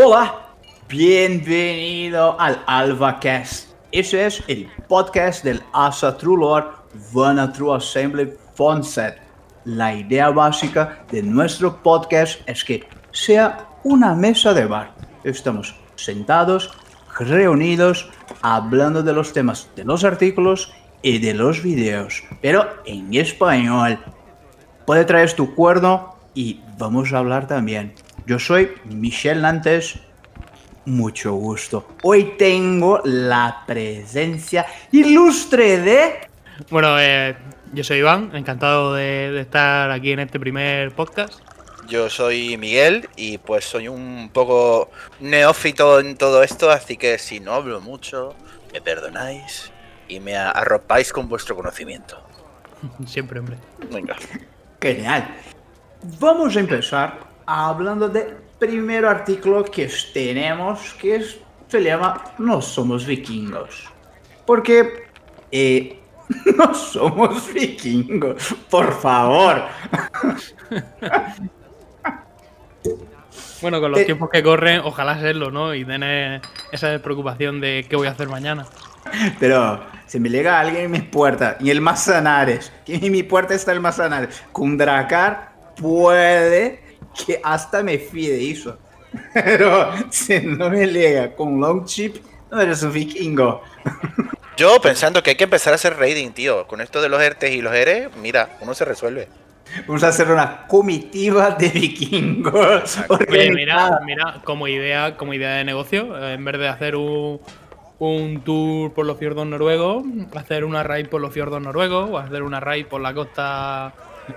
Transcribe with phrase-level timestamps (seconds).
[0.00, 0.54] Hola,
[0.88, 3.70] bienvenido al AlvaCast.
[3.90, 6.66] Ese es el podcast del Asa True Lord
[7.12, 9.18] Vana True Assembly Fonset.
[9.64, 14.94] La idea básica de nuestro podcast es que sea una mesa de bar.
[15.24, 16.70] Estamos sentados,
[17.18, 18.08] reunidos,
[18.40, 20.72] hablando de los temas de los artículos
[21.02, 23.98] y de los videos, pero en español.
[24.86, 27.94] Puede traer tu cuerno y vamos a hablar también.
[28.28, 30.00] Yo soy Michelle Nantes.
[30.84, 31.96] Mucho gusto.
[32.02, 36.28] Hoy tengo la presencia ilustre de...
[36.68, 37.34] Bueno, eh,
[37.72, 41.40] yo soy Iván, encantado de, de estar aquí en este primer podcast.
[41.88, 47.40] Yo soy Miguel y pues soy un poco neófito en todo esto, así que si
[47.40, 48.34] no hablo mucho,
[48.74, 49.72] me perdonáis
[50.06, 52.22] y me arropáis con vuestro conocimiento.
[53.06, 53.56] Siempre, hombre.
[53.90, 54.16] Venga.
[54.82, 55.34] Genial.
[56.20, 63.06] Vamos a empezar hablando del primer artículo que tenemos, que es- se llama No somos
[63.06, 63.88] vikingos.
[64.44, 65.04] Porque
[65.50, 65.98] eh,
[66.56, 69.62] no somos vikingos, por favor.
[73.60, 75.74] Bueno, con los Eh, tiempos que corren, ojalá serlo, ¿no?
[75.74, 78.66] Y tener esa despreocupación de qué voy a hacer mañana.
[79.40, 83.54] Pero si me llega alguien en mi puerta, y el Mazanares, que en mi puerta
[83.54, 86.80] está el Mazanares, con Dracar, puede
[87.26, 88.78] que hasta me fíe de eso.
[89.34, 92.16] Pero si no me llega con Long Chip,
[92.50, 93.62] no eres un vikingo.
[94.56, 96.66] Yo pensando que hay que empezar a hacer raiding, tío.
[96.66, 99.28] Con esto de los ERTES y los ERE, mira, uno se resuelve.
[99.86, 102.98] Vamos a hacer una comitiva de vikingos.
[103.08, 107.40] Oye, mira, mira, como idea, como idea de negocio, eh, en vez de hacer un,
[107.98, 110.04] un tour por los fiordos noruegos,
[110.34, 113.92] hacer una raid por los fiordos noruegos, o hacer una raid por la costa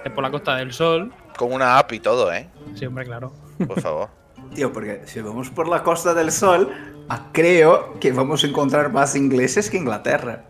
[0.05, 1.11] eh, por la costa del sol.
[1.42, 2.47] Con una app y todo, ¿eh?
[2.75, 3.34] Sí, hombre, claro.
[3.67, 4.09] Por favor.
[4.53, 6.70] Tío, porque si vamos por la Costa del Sol,
[7.09, 10.44] ah, creo que vamos a encontrar más ingleses que Inglaterra.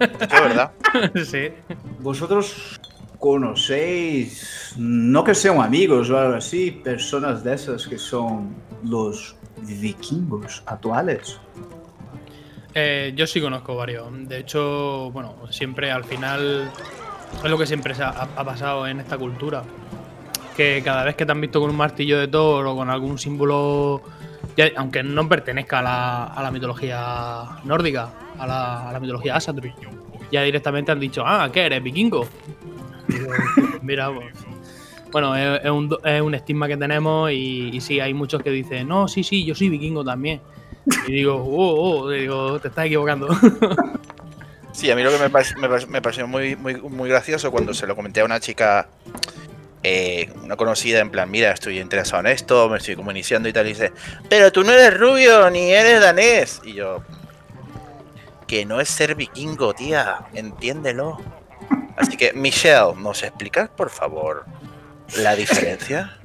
[0.00, 0.72] Es verdad.
[1.24, 1.50] sí.
[2.00, 2.80] ¿Vosotros
[3.20, 10.64] conocéis, no que sean amigos o algo así, personas de esas que son los vikingos
[10.66, 11.38] actuales?
[12.74, 14.04] Eh, yo sí conozco varios.
[14.28, 16.72] De hecho, bueno, siempre al final
[17.44, 19.62] es lo que siempre se ha, ha pasado en esta cultura.
[20.58, 23.16] Que cada vez que te han visto con un martillo de Thor o con algún
[23.16, 24.02] símbolo,
[24.76, 29.70] aunque no pertenezca a la, a la mitología nórdica, a la, a la mitología Asatru,
[30.32, 32.26] ya directamente han dicho, ah, ¿qué eres, vikingo?
[33.82, 34.34] Mira, pues,
[35.12, 39.06] bueno, es, un, es un estigma que tenemos y, sí, hay muchos que dicen, no,
[39.08, 40.40] sí, sí, yo soy vikingo también.
[41.06, 43.28] Y digo, oh, oh, digo, te estás equivocando.
[44.72, 47.50] Sí, a mí lo que me, pa- me pa- me pareció muy, muy, muy gracioso
[47.50, 48.88] cuando se lo comenté a una chica,
[49.82, 53.52] eh, una conocida, en plan, mira, estoy interesado en esto, me estoy como iniciando y
[53.52, 53.92] tal, y dice,
[54.28, 56.60] pero tú no eres rubio ni eres danés.
[56.64, 57.02] Y yo,
[58.46, 61.18] que no es ser vikingo, tía, entiéndelo.
[61.96, 64.46] Así que, Michelle, ¿nos explicas, por favor,
[65.16, 66.18] la diferencia?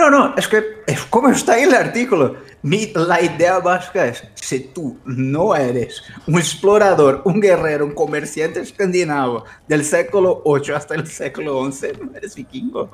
[0.00, 2.36] No, no, es que es como está en el artículo.
[2.62, 8.60] Mi- la idea básica es, si tú no eres un explorador, un guerrero, un comerciante
[8.60, 12.90] escandinavo del siglo 8 hasta el siglo 11, no eres vikingo.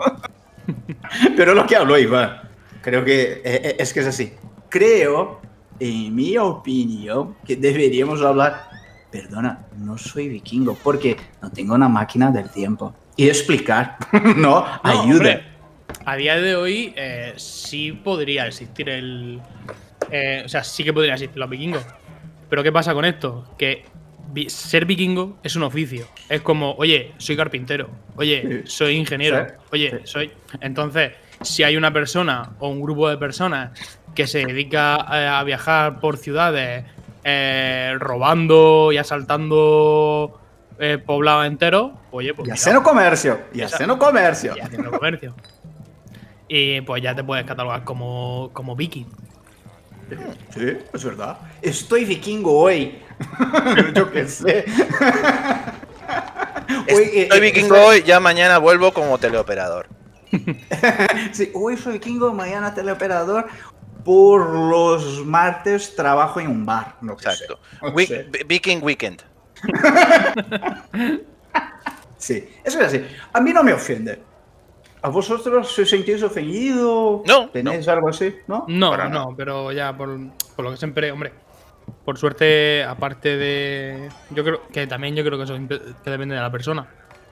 [1.36, 2.40] Pero lo que habló Iván,
[2.82, 4.32] creo que eh, eh, es que es así.
[4.68, 5.40] Creo,
[5.78, 8.68] en mi opinión, que deberíamos hablar,
[9.12, 12.94] perdona, no soy vikingo porque no tengo una máquina del tiempo.
[13.16, 15.02] Y explicar, no, No, ayuda.
[15.14, 15.44] hombre,
[16.04, 19.40] a día de hoy eh, sí podría existir el.
[20.10, 21.84] eh, o sea, sí que podría existir los vikingos.
[22.48, 23.44] Pero ¿qué pasa con esto?
[23.58, 23.84] Que
[24.32, 26.06] vi- ser vikingo es un oficio.
[26.28, 27.88] Es como, oye, soy carpintero.
[28.16, 29.46] Oye, soy ingeniero.
[29.72, 30.30] Oye, soy.
[30.60, 33.70] Entonces, si hay una persona o un grupo de personas
[34.14, 36.84] que se dedica eh, a viajar por ciudades
[37.24, 40.40] eh, robando y asaltando
[40.78, 42.48] eh, poblados enteros, oye, pues.
[42.48, 44.54] Y haciendo comercio, y haciendo comercio.
[44.56, 45.34] y haciendo comercio.
[46.48, 49.06] Y pues ya te puedes catalogar como, como viking.
[50.54, 51.38] Sí, es verdad.
[51.62, 52.98] Estoy vikingo hoy.
[53.94, 54.64] Yo qué sé.
[56.92, 59.88] Hoy, eh, Soy eh, vikingo estoy- hoy, ya mañana vuelvo como teleoperador.
[61.32, 63.46] Sí, hoy soy vikingo, mañana teleoperador.
[64.04, 66.96] Por los martes trabajo en un bar.
[67.00, 67.28] No sé.
[67.30, 67.58] Exacto.
[67.92, 69.22] Week- Viking Weekend.
[72.18, 73.04] Sí, eso es así.
[73.32, 74.20] A mí no me ofende.
[75.06, 77.22] ¿A vosotros se sentís ofendido?
[77.24, 78.34] No, ¿Tenéis algo así?
[78.48, 78.64] ¿No?
[78.66, 80.18] No, Para no, pero ya por,
[80.56, 81.32] por lo que siempre, hombre.
[82.04, 84.08] Por suerte, aparte de.
[84.30, 85.54] Yo creo que también yo creo que eso
[86.02, 86.88] que depende de la persona.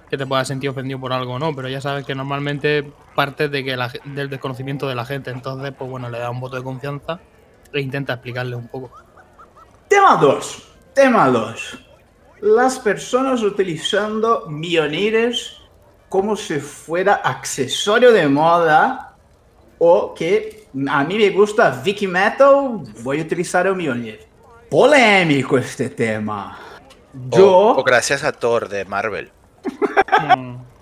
[0.09, 3.49] que te puedas sentir ofendido por algo o no, pero ya sabes que normalmente parte
[3.49, 6.62] de que del desconocimiento de la gente, entonces pues bueno, le da un voto de
[6.62, 7.19] confianza
[7.73, 8.93] e intenta explicarle un poco.
[9.88, 10.69] Tema 2.
[10.94, 11.79] Tema 2.
[12.43, 15.63] Las personas utilizando Mionires
[16.14, 19.16] como si fuera accesorio de moda
[19.81, 24.20] o que a mí me gusta Vicky Metal, voy a utilizar el Mionir.
[24.70, 26.56] Polémico este tema.
[27.31, 27.50] Yo...
[27.50, 29.32] O, gracias a Thor de Marvel.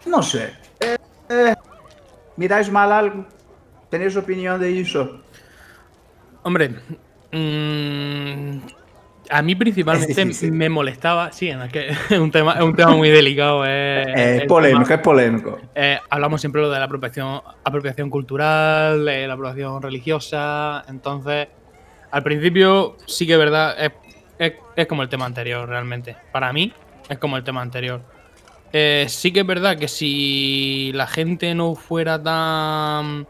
[0.05, 0.53] no sé.
[0.81, 0.99] Eh,
[1.31, 1.55] eh,
[2.37, 3.25] ¿Miráis mal algo?
[3.89, 5.19] ¿Tenéis opinión de eso?
[6.43, 6.75] Hombre,
[7.33, 8.59] mmm,
[9.31, 11.51] a mí principalmente me molestaba, sí,
[12.11, 13.65] es un tema, un tema muy delicado.
[13.65, 15.59] es polémico, es polémico.
[15.75, 20.85] Eh, hablamos siempre de la apropiación, apropiación cultural, de la apropiación religiosa.
[20.89, 21.49] Entonces,
[22.11, 23.77] al principio sí que es verdad,
[24.39, 26.17] es, como el tema anterior realmente.
[26.33, 26.73] Para mí
[27.09, 28.03] es como el tema anterior.
[28.73, 33.27] Eh, sí que es verdad que si la gente no fuera tan,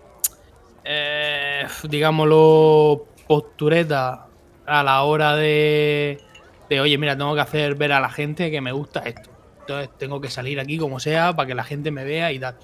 [0.85, 4.29] eh, digámoslo, postureta
[4.67, 6.21] a la hora de,
[6.69, 9.31] de, oye, mira, tengo que hacer ver a la gente que me gusta esto.
[9.61, 12.57] Entonces tengo que salir aquí como sea para que la gente me vea y tal.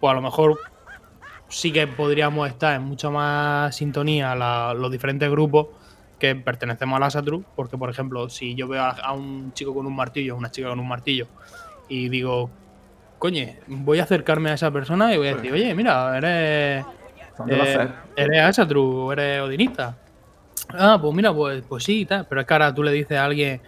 [0.00, 0.58] Pues a lo mejor
[1.48, 4.34] sí que podríamos estar en mucha más sintonía
[4.74, 5.68] los diferentes grupos
[6.18, 9.86] que pertenecemos a la Satru, porque por ejemplo, si yo veo a, un chico con
[9.86, 11.26] un martillo, una chica con un martillo,
[11.88, 12.50] y digo,
[13.18, 16.84] coño, voy a acercarme a esa persona y voy a decir, oye, mira, eres,
[17.48, 19.96] eh, eres Asatru, eres Odinista.
[20.78, 22.26] Ah, pues mira, pues, pues sí, tal.
[22.28, 23.60] Pero es que ahora tú le dices a alguien,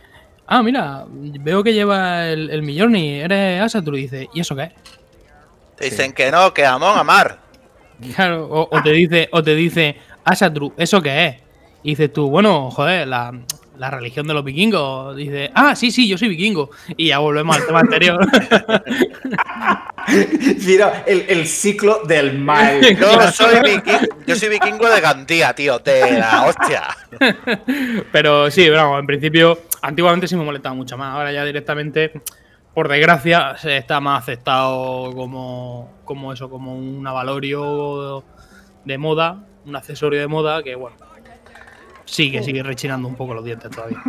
[0.46, 3.96] ah, mira, veo que lleva el, el y eres Asatru.
[3.96, 4.72] Y dice, ¿y eso qué es?
[5.76, 7.38] Te dicen que no, que Amon Amar.
[8.14, 11.36] Claro, o, te dice, o te dice, Asatru, ¿eso qué es?
[11.82, 13.32] Y dices tú, bueno, joder, la,
[13.78, 15.16] la religión de los vikingos.
[15.16, 16.70] Dice, ah, sí, sí, yo soy vikingo.
[16.96, 18.24] Y ya volvemos al tema anterior.
[20.66, 22.80] Mira, el, el, ciclo del mal.
[22.98, 26.84] Yo soy, vikingo, yo soy vikingo de Gandía, tío, de la hostia.
[28.12, 31.14] Pero sí, bueno, en principio, antiguamente sí me molestaba mucho más.
[31.14, 32.12] Ahora ya directamente,
[32.74, 38.24] por desgracia, se está más aceptado como, como eso, como un avalorio
[38.84, 40.96] de moda, un accesorio de moda que, bueno,
[42.04, 44.02] sigue, sigue rechinando un poco los dientes todavía.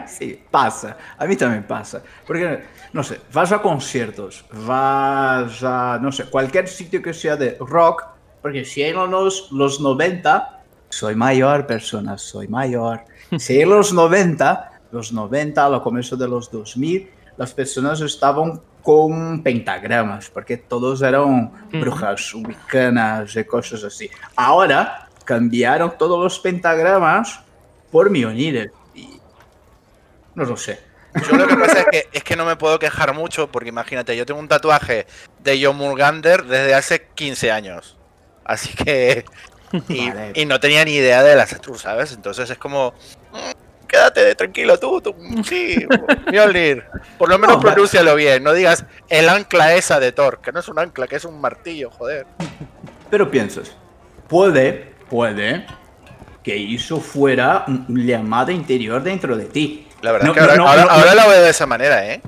[0.06, 0.96] sí, pasa.
[1.18, 2.02] A mí también pasa.
[2.26, 7.56] Porque, no sé, vas a conciertos, vas a, no sé, cualquier sitio que sea de
[7.60, 8.04] rock,
[8.42, 13.00] porque si en los, los 90, soy mayor, personas, soy mayor.
[13.38, 19.42] Si en los 90, los 90, al comienzo de los 2000, las personas estaban con
[19.42, 24.08] pentagramas, porque todos eran brujas ubicanas y cosas así.
[24.36, 27.40] Ahora cambiaron todos los pentagramas
[27.90, 28.70] por Mionir.
[30.34, 30.80] No lo sé.
[31.28, 34.16] Yo lo que pasa es que, es que no me puedo quejar mucho porque imagínate,
[34.16, 35.06] yo tengo un tatuaje
[35.40, 37.96] de John Murgander desde hace 15 años.
[38.44, 39.24] Así que...
[40.34, 42.12] Y, no tenía ni idea de las Astru, ¿sabes?
[42.12, 42.94] Entonces es como...
[43.32, 45.14] Mm, quédate tranquilo tú, tú
[45.44, 45.84] sí,
[46.32, 46.84] Mjolnir.
[47.18, 50.68] Por lo menos pronúncialo bien, no digas el ancla esa de Thor, que no es
[50.68, 52.26] un ancla, que es un martillo, joder.
[53.10, 53.76] Pero piensas,
[54.28, 55.66] puede puede
[56.44, 59.86] que eso fuera llamado interior dentro de ti.
[60.02, 62.20] La verdad es que ahora, la veo de esa manera, ¿eh?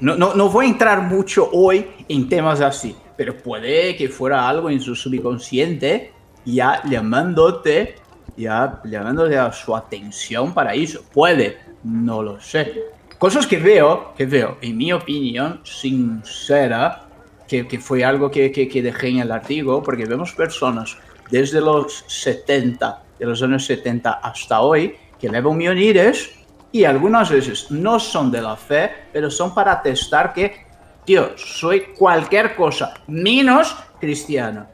[0.00, 4.70] No, no, voy a entrar mucho hoy en temas así, pero puede que fuera algo
[4.70, 6.12] en su subconsciente
[6.46, 7.96] ya llamándote,
[8.36, 11.02] ya llamándote a su atención para eso.
[11.12, 12.84] Puede, no lo sé.
[13.18, 17.06] Cosas que veo, que veo, en mi opinión sincera,
[17.48, 20.96] que, que fue algo que, que, que dejé en el artículo, porque vemos personas
[21.30, 26.30] desde los 70, de los años 70 hasta hoy, que llevan mionires
[26.72, 30.66] y algunas veces no son de la fe, pero son para testar que,
[31.04, 34.66] tío, soy cualquier cosa menos cristiano.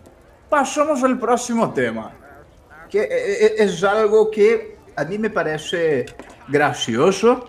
[0.49, 2.13] Pasamos al próximo tema,
[2.89, 6.07] que e, e, es algo que a mí me parece
[6.49, 7.47] gracioso,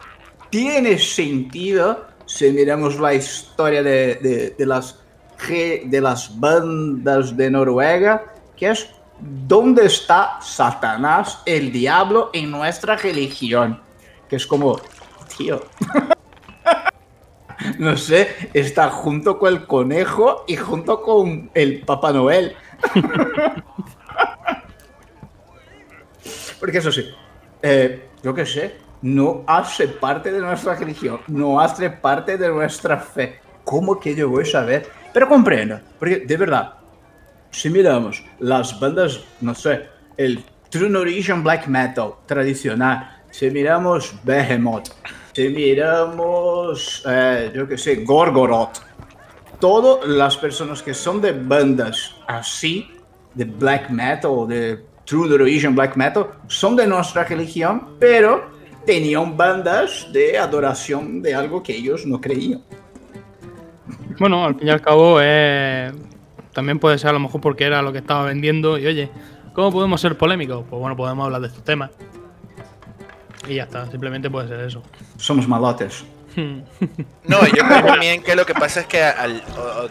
[0.49, 4.99] tiene sentido si miramos la historia de, de las,
[5.47, 8.89] de las bandas de Noruega, que es
[9.21, 13.81] ¿dónde está Satanás, el diablo, en nuestra religión?
[14.27, 14.79] Que es como,
[15.37, 15.63] tío.
[17.79, 22.55] no sé, está junto con el conejo y junto con el Papá Noel.
[26.59, 27.09] Porque eso sí,
[27.61, 32.97] eh, yo qué sé, no hace parte de nuestra religión, no hace parte de nuestra
[32.97, 33.39] fe.
[33.63, 34.87] ¿Cómo que yo voy a saber?
[35.11, 36.73] Pero comprendo, porque de verdad,
[37.51, 44.89] si miramos las bandas, no sé, el True Norwegian Black Metal tradicional, si miramos Behemoth,
[45.33, 48.79] si miramos, eh, yo que sé, Gorgoroth,
[49.59, 52.89] todas las personas que son de bandas así,
[53.33, 58.49] de black metal, de true Norwegian black metal, son de nuestra religión, pero
[58.85, 62.63] tenían bandas de adoración de algo que ellos no creían.
[64.19, 65.91] Bueno, al fin y al cabo, eh,
[66.53, 68.77] también puede ser a lo mejor porque era lo que estaba vendiendo.
[68.77, 69.09] Y oye,
[69.53, 70.65] ¿cómo podemos ser polémicos?
[70.69, 71.91] Pues bueno, podemos hablar de estos temas.
[73.47, 74.83] Y ya está, simplemente puede ser eso.
[75.17, 76.03] Somos malotes.
[76.35, 79.43] No, yo creo también que lo que pasa es que al-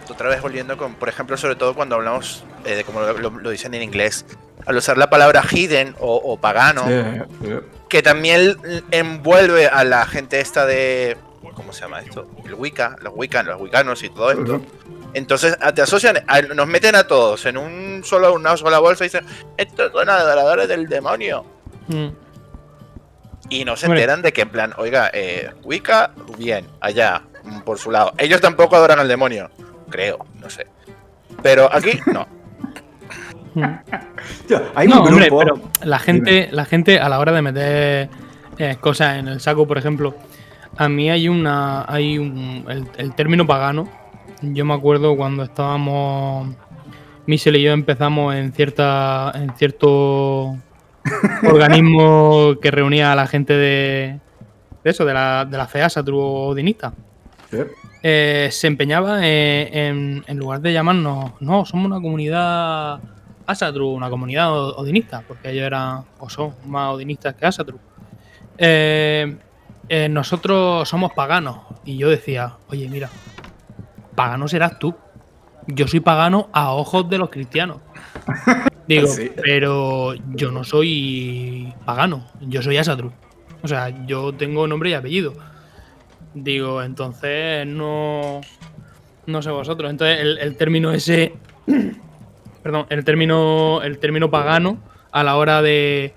[0.08, 3.30] otra vez volviendo con, por ejemplo, sobre todo cuando hablamos eh, de como lo, lo-
[3.40, 4.24] lo dicen en inglés,
[4.66, 6.84] al usar la palabra hidden o, o pagano,
[7.88, 8.56] que también
[8.90, 11.16] envuelve a la gente esta de
[11.54, 12.26] ¿cómo se llama esto?
[12.46, 14.62] El Wicca, los Wiccan, los Wiccanos y todo esto.
[15.14, 19.04] Entonces a- te asocian, a- nos meten a todos en un solo una sola bolsa
[19.04, 19.24] y dicen,
[19.56, 21.44] estos son adoradores del demonio.
[21.88, 22.08] Mm.
[23.48, 27.78] Y no se enteran de que, en plan, oiga, eh, Wicca, bien, allá, mm, por
[27.78, 28.12] su lado.
[28.18, 29.50] Ellos tampoco adoran al demonio,
[29.88, 30.66] creo, no sé.
[31.42, 32.28] Pero aquí, no.
[33.54, 33.64] Mm.
[34.46, 35.38] Tío, hay no, un hombre, grupo.
[35.40, 38.08] pero la gente, la gente a la hora de meter
[38.58, 40.14] eh, cosas en el saco, por ejemplo,
[40.76, 43.88] a mí hay una, hay un, el, el término pagano.
[44.42, 46.54] Yo me acuerdo cuando estábamos,
[47.26, 50.56] Michel y yo empezamos en cierta, en cierto
[51.50, 54.18] organismo que reunía a la gente de,
[54.84, 56.92] de eso, de la, de la FEASA, odinista.
[57.50, 57.58] Sí.
[58.02, 62.98] Eh, se empeñaba en, en- en lugar de llamarnos, no, somos una comunidad
[63.46, 67.78] Asatru, una comunidad odinista, porque ellos eran o son más odinistas que Asatru.
[68.56, 69.36] Eh,
[69.88, 71.58] eh, nosotros somos paganos.
[71.84, 73.08] Y yo decía, oye, mira,
[74.20, 74.94] pagano serás tú.
[75.66, 77.78] Yo soy pagano a ojos de los cristianos.
[78.86, 79.30] Digo, Sí.
[79.42, 83.12] pero yo no soy pagano, yo soy Asatru.
[83.62, 85.32] O sea, yo tengo nombre y apellido.
[86.34, 88.42] Digo, entonces no.
[89.26, 89.90] No sé vosotros.
[89.90, 91.32] Entonces el, el término ese.
[92.62, 93.80] perdón, el término.
[93.82, 94.78] El término pagano
[95.12, 96.12] a la hora de.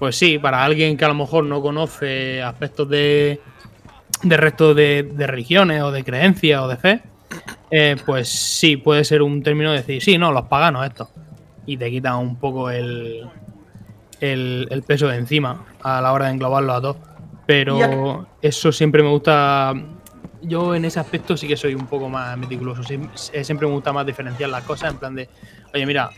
[0.00, 3.40] Pues sí, para alguien que a lo mejor no conoce aspectos de.
[4.24, 7.02] de resto de, de religiones o de creencias o de fe.
[7.70, 11.08] Eh, pues sí, puede ser un término de decir, sí, no, los paganos estos.
[11.66, 13.26] Y te quitan un poco el.
[14.18, 16.96] El, el peso de encima a la hora de englobarlo a todos.
[17.46, 19.74] Pero eso siempre me gusta.
[20.42, 22.82] Yo en ese aspecto sí que soy un poco más meticuloso.
[23.32, 25.28] Eh, Siempre me gusta más diferenciar las cosas en plan de,
[25.74, 26.10] oye, mira,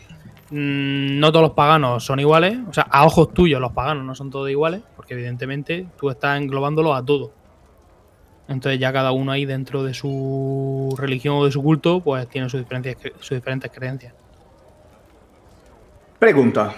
[0.50, 2.58] mm, no todos los paganos son iguales.
[2.68, 6.40] O sea, a ojos tuyos los paganos no son todos iguales, porque evidentemente tú estás
[6.40, 7.30] englobándolos a todos.
[8.48, 12.48] Entonces ya cada uno ahí dentro de su religión o de su culto, pues tiene
[12.48, 14.14] sus, diferencias, sus diferentes creencias.
[16.18, 16.74] Pregunta.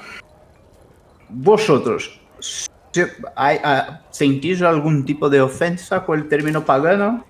[1.28, 2.20] Vosotros,
[2.92, 7.24] se- hay- ah, ¿sentís algún tipo de ofensa con el término pagano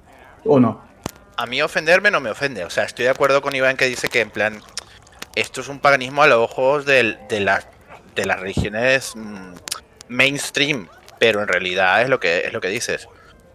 [0.45, 0.81] o no?
[1.37, 2.65] A mí ofenderme no me ofende.
[2.65, 4.61] O sea, estoy de acuerdo con Iván que dice que, en plan,
[5.35, 7.67] esto es un paganismo a los ojos del- de, las
[8.15, 9.53] de las religiones mm,
[10.09, 10.89] mainstream.
[11.19, 13.07] Pero en realidad es lo que es lo que dices.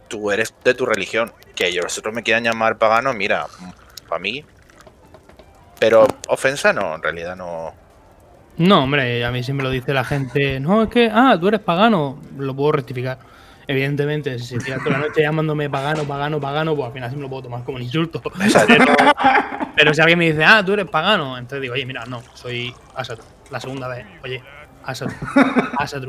[0.07, 1.31] Tú eres de tu religión.
[1.55, 3.45] Que ellos otros me quieran llamar pagano, mira,
[4.07, 4.43] para mí.
[5.79, 7.73] Pero ofensa no, en realidad no.
[8.57, 10.59] No, hombre, a mí siempre lo dice la gente.
[10.59, 12.21] No, es que, ah, tú eres pagano.
[12.37, 13.19] Lo puedo rectificar.
[13.67, 17.15] Evidentemente, si se tira toda la noche llamándome pagano, pagano, pagano, pues al final sí
[17.15, 18.21] me lo puedo tomar como un insulto.
[18.67, 18.95] Pero,
[19.75, 22.73] pero si alguien me dice, ah, tú eres pagano, entonces digo, oye, mira, no, soy
[22.93, 23.25] Asatru.
[23.49, 24.41] La segunda vez, oye,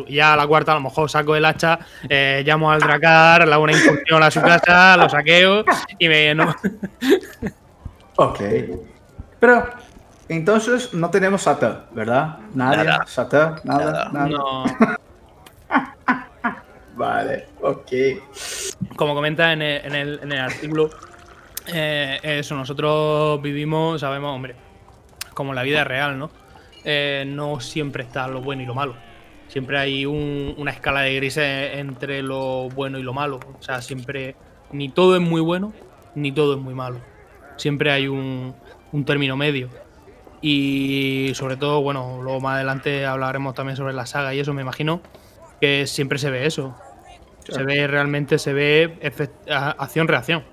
[0.09, 1.79] Ya a la cuarta, a lo mejor saco el hacha,
[2.09, 5.65] eh, llamo al Dracar, le hago una incursión a su casa, lo saqueo
[5.99, 6.35] y me.
[6.35, 6.55] No,
[8.17, 8.41] Ok.
[9.41, 9.67] Pero,
[10.29, 12.39] entonces no tenemos Sata, ¿verdad?
[12.55, 12.85] Nadie.
[12.85, 13.07] Nada.
[13.07, 14.11] Sata, nada, Nada.
[14.13, 14.29] nada.
[14.29, 14.65] no.
[16.97, 17.93] Vale, ok.
[18.97, 20.89] como comenta en el, en el- en el artículo,
[21.67, 24.57] eh, eso, nosotros vivimos, sabemos, hombre,
[25.35, 26.31] como la vida real, ¿no?
[26.89, 28.95] Eh, no siempre está lo bueno y lo malo.
[29.49, 33.41] Siempre hay un- una escala de grises entre lo bueno y lo malo.
[33.59, 34.37] O sea, siempre
[34.73, 35.73] ni todo es muy bueno,
[36.15, 37.01] ni todo es muy malo.
[37.57, 38.55] Siempre hay un,
[38.93, 39.69] un término medio.
[40.43, 44.63] Y sobre todo, bueno, luego más adelante hablaremos también sobre la saga y eso, me
[44.63, 45.01] imagino,
[45.61, 46.77] que siempre se ve eso.
[47.49, 48.99] Se ve realmente, se ve
[49.49, 50.45] acción-reacción.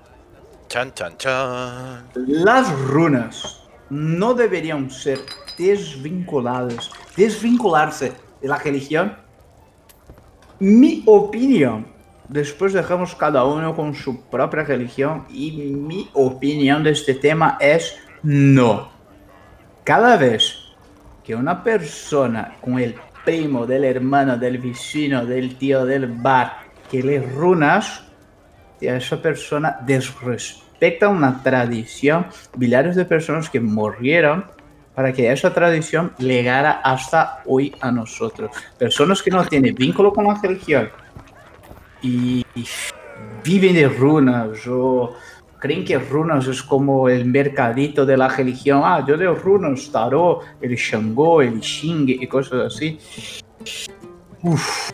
[0.68, 2.04] Chan, chan, chan.
[2.26, 5.18] Las runas no deberían ser
[5.58, 9.16] desvinculadas, desvincularse de la religión.
[10.58, 11.86] Mi opinión,
[12.28, 17.96] después dejamos cada uno con su propia religión y mi opinión de este tema es
[18.22, 18.90] no.
[19.84, 20.56] Cada vez
[21.22, 22.94] que una persona con el
[23.24, 26.58] primo, del hermano, del vecino, del tío del bar,
[26.90, 28.04] que lee runas,
[28.80, 34.44] y a esa persona desrespecta una tradición, millares de personas que murieron
[34.94, 38.50] para que esa tradición llegara hasta hoy a nosotros.
[38.78, 40.90] Personas que no tienen vínculo con la religión
[42.02, 42.44] y
[43.42, 45.14] viven de runas o
[45.58, 48.82] creen que runas es como el mercadito de la religión.
[48.84, 52.98] Ah, yo leo runas, tarot, el Shango, el Xing y cosas así.
[54.42, 54.90] Uf.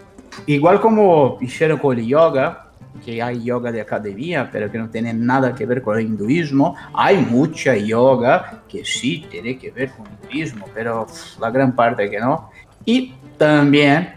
[0.46, 2.69] Igual como hicieron con el yoga,
[3.04, 6.76] que hay yoga de academia, pero que no tiene nada que ver con el hinduismo.
[6.94, 11.06] Hay mucha yoga que sí tiene que ver con el hinduismo, pero
[11.40, 12.50] la gran parte que no.
[12.84, 14.14] Y también,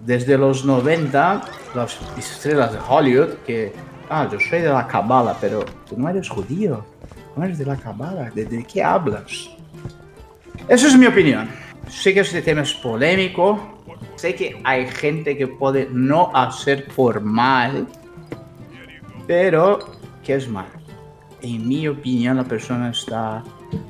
[0.00, 1.42] desde los 90,
[1.74, 3.72] las estrellas de Hollywood, que,
[4.08, 6.84] ah, yo soy de la Kabbalah, pero tú no eres judío,
[7.36, 9.50] no eres de la Kabbalah, ¿de, de qué hablas?
[10.68, 11.48] Esa es mi opinión.
[11.88, 13.80] Sé que este tema es polémico,
[14.16, 17.86] sé que hay gente que puede no hacer por mal,
[19.30, 19.78] pero
[20.24, 20.66] que es mal.
[21.40, 23.44] En mi opinión, la persona está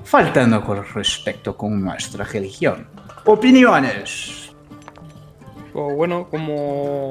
[0.04, 2.86] faltando con respecto con nuestra religión.
[3.24, 4.52] Opiniones.
[5.72, 7.08] Pues bueno, como,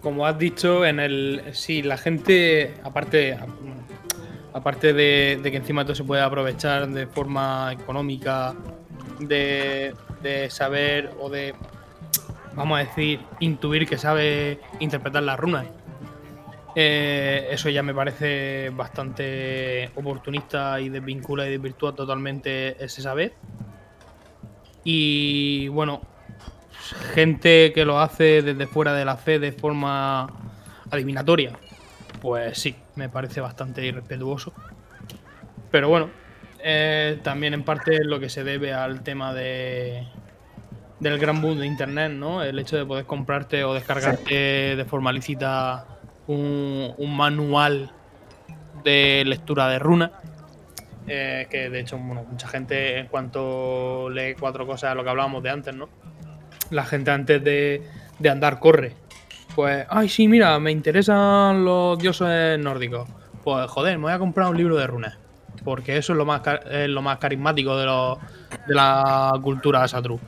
[0.00, 3.36] como has dicho, en el sí, la gente, aparte,
[4.52, 8.54] aparte de, de que encima todo se puede aprovechar de forma económica,
[9.18, 11.56] de, de saber o de,
[12.54, 15.66] vamos a decir, intuir que sabe interpretar las runas
[16.74, 23.34] eh, eso ya me parece bastante oportunista y desvincula y desvirtúa totalmente ese saber.
[24.82, 26.02] Y bueno,
[27.14, 30.26] gente que lo hace desde fuera de la fe de forma
[30.90, 31.52] adivinatoria,
[32.20, 34.52] pues sí, me parece bastante irrespetuoso.
[35.70, 36.10] Pero bueno,
[36.58, 40.06] eh, también en parte es lo que se debe al tema de
[41.00, 42.42] del gran boom de internet, ¿no?
[42.42, 45.93] El hecho de poder comprarte o descargarte de forma lícita
[46.26, 47.92] un, manual
[48.82, 50.12] de lectura de runa.
[51.06, 55.42] Eh, que de hecho, bueno, mucha gente en cuanto lee cuatro cosas, lo que hablábamos
[55.42, 55.88] de antes, ¿no?
[56.70, 57.82] La gente antes de,
[58.28, 58.94] andar corre.
[59.54, 63.08] Pues, ay, sí, mira, me interesan los dioses nórdicos.
[63.42, 65.18] Pues, joder, me voy a comprar un libro de runas.
[65.62, 66.42] Porque eso es lo más,
[66.88, 67.86] lo más carismático de,
[68.66, 70.18] de la cultura Asatru.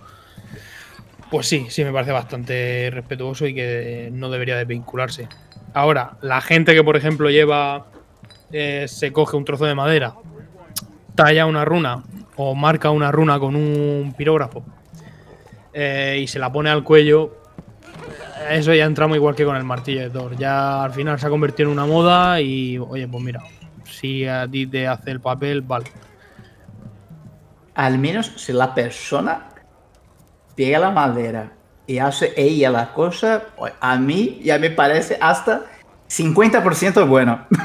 [1.30, 5.28] Pues sí, sí me parece bastante respetuoso y que no debería de vincularse.
[5.76, 7.84] Ahora, la gente que, por ejemplo, lleva.
[8.50, 10.14] Eh, se coge un trozo de madera,
[11.14, 12.02] talla una runa
[12.36, 14.64] o marca una runa con un pirógrafo
[15.74, 17.38] eh, y se la pone al cuello,
[18.48, 20.36] eso ya entramos igual que con el martillo de Thor.
[20.36, 23.42] Ya al final se ha convertido en una moda y, oye, pues mira,
[23.84, 25.86] si a ti te hace el papel, vale.
[27.74, 29.48] Al menos si la persona
[30.54, 31.55] pega la madera
[31.86, 33.44] y hace ella la cosa,
[33.80, 35.66] a mí ya me parece hasta
[36.08, 37.46] 50% bueno.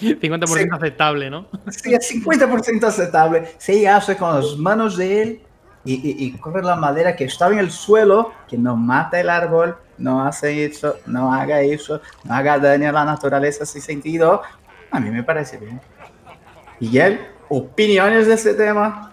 [0.00, 1.46] 50% aceptable, ¿no?
[1.70, 3.48] Sí, 50% aceptable.
[3.56, 5.40] Si ella hace con las manos de él
[5.84, 9.76] y, y, coge la madera que estaba en el suelo, que no mata el árbol,
[9.98, 14.42] no hace eso, no haga eso, no haga daño a la naturaleza sin sentido,
[14.90, 15.80] a mí me parece bien.
[16.80, 17.20] ¿Y él?
[17.48, 19.12] ¿Opiniones de este tema?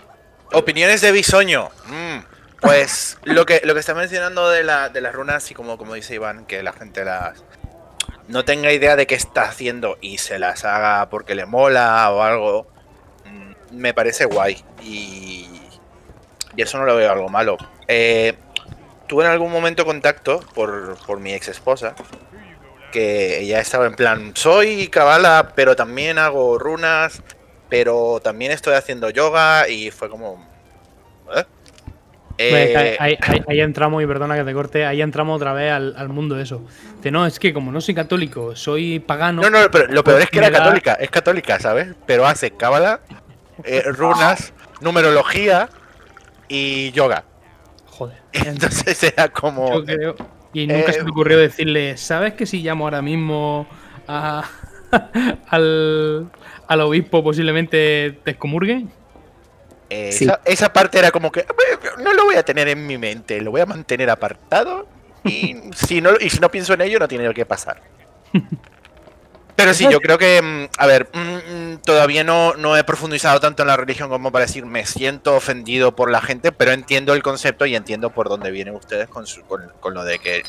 [0.52, 1.70] Opiniones de Bisoño.
[1.88, 2.03] Mm.
[2.64, 5.96] Pues lo que, lo que está mencionando de, la, de las runas, y como, como
[5.96, 7.44] dice Iván, que la gente las
[8.30, 12.24] no tenga idea de qué está haciendo y se las haga porque le mola o
[12.24, 12.68] algo,
[13.26, 14.64] mm, me parece guay.
[14.82, 15.62] Y,
[16.56, 17.58] y eso no lo veo algo malo.
[17.88, 18.38] Eh,
[19.08, 21.96] tuve en algún momento contacto por, por mi ex esposa,
[22.92, 27.22] que ella estaba en plan, soy cabala, pero también hago runas,
[27.70, 30.48] pero también estoy haciendo yoga y fue como...
[31.36, 31.44] ¿eh?
[32.38, 36.44] Eh, ahí, entramos, y perdona que te corte, ahí entramos otra vez al, mundo de
[36.44, 36.66] eso.
[37.02, 39.42] De no, es que como no soy católico, soy pagano.
[39.42, 41.90] No, no, pero lo peor es que era católica, es católica, ¿sabes?
[42.08, 43.02] Pero hace cábala,
[43.64, 45.70] eh, runas, numerología
[46.48, 47.24] y yoga.
[47.86, 48.18] Joder.
[48.34, 49.84] Entonces era como.
[50.54, 53.68] Y nunca se me eh, ocurrió decirle, ¿sabes que si llamo ahora mismo
[54.08, 54.44] a,
[55.48, 56.30] al,
[56.68, 58.32] al obispo posiblemente te
[59.90, 60.40] excomurguen?
[60.46, 61.46] esa, parte era como que
[62.00, 64.88] no lo voy a tener en mi mente, lo voy a mantener apartado
[65.24, 67.82] y si no, y si no pienso en ello no tiene que pasar.
[69.56, 73.40] Pero sí, yo creo que, mm, a ver, mm, mm, todavía no, no he profundizado
[73.40, 77.14] tanto en la religión como para decir me siento ofendido por la gente, pero entiendo
[77.14, 79.26] el concepto y entiendo por dónde vienen ustedes con,
[79.80, 80.44] con lo de que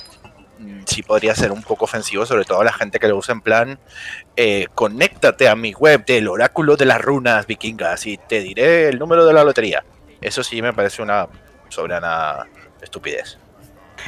[0.86, 3.40] sí podría ser un poco ofensivo, sobre todo a la gente que lo usa en
[3.40, 3.78] plan,
[4.36, 8.98] eh, conéctate a mi web del oráculo de las runas vikingas y te diré el
[8.98, 9.84] número de la lotería.
[10.20, 11.28] Eso sí me parece una
[11.68, 12.46] soberana
[12.80, 13.38] estupidez.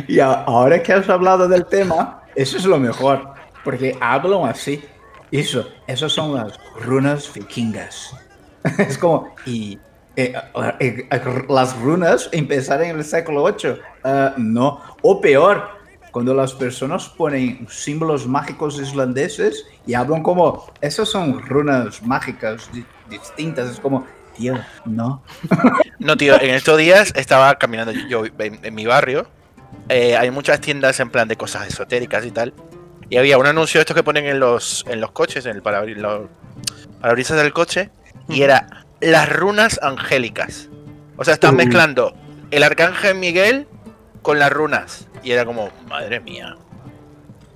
[0.08, 3.34] Y ahora que has hablado del tema, eso es lo mejor.
[3.64, 4.84] porque hablan así.
[5.32, 8.14] Eso, esas son las runas vikingas.
[8.78, 9.78] Es como, y
[10.16, 10.32] eh,
[10.80, 13.78] eh, eh, las runas empezaron en el siglo VIII.
[14.02, 15.75] Ah, no, o peor,
[16.16, 22.70] cuando las personas ponen símbolos mágicos islandeses y hablan como, esas son runas mágicas
[23.10, 24.54] distintas, es como, tío,
[24.86, 25.22] no.
[25.98, 29.26] No, tío, en estos días estaba caminando yo en, mi barrio.
[29.90, 32.54] hay muchas tiendas en plan de cosas esotéricas y tal.
[33.10, 35.60] Y había un anuncio de estos que ponen en los, en los coches, en el
[35.60, 37.90] parabrisas del coche,
[38.26, 40.70] y era las runas angélicas.
[41.18, 42.14] O sea, están mezclando
[42.50, 43.68] el arcángel Miguel
[44.22, 45.08] con las runas.
[45.22, 46.56] Y era como, madre mía.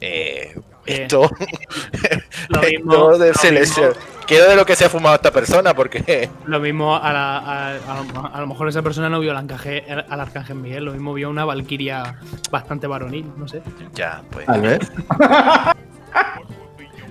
[0.00, 0.54] Eh,
[0.86, 1.30] esto,
[2.48, 3.92] lo mismo, de selección.
[4.26, 6.30] Quiero de lo que se ha fumado esta persona, porque.
[6.46, 10.92] Lo mismo, a, a, lo mejor esa persona no vio al, al arcángel Miguel, lo
[10.92, 13.60] mismo vio una valquiria bastante varonil, no sé.
[13.92, 14.48] Ya, pues.
[14.48, 14.86] A ver.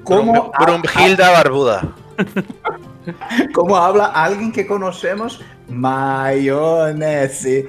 [0.03, 0.53] ¿Cómo?
[0.57, 1.81] Brumhilda Barbuda.
[3.53, 5.41] ¿Cómo habla alguien que conocemos?
[5.67, 7.67] Mayonese.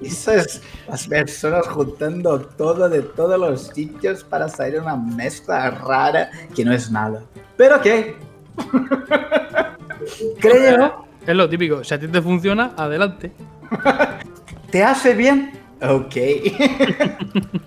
[0.00, 6.64] Esas las personas juntando todo de todos los sitios para salir una mezcla rara que
[6.64, 7.22] no es nada.
[7.56, 8.16] Pero qué.
[10.40, 11.06] Creo.
[11.26, 11.84] Es lo típico.
[11.84, 13.32] Si a ti te funciona, adelante.
[14.70, 15.52] ¿Te hace bien?
[15.82, 16.16] Ok.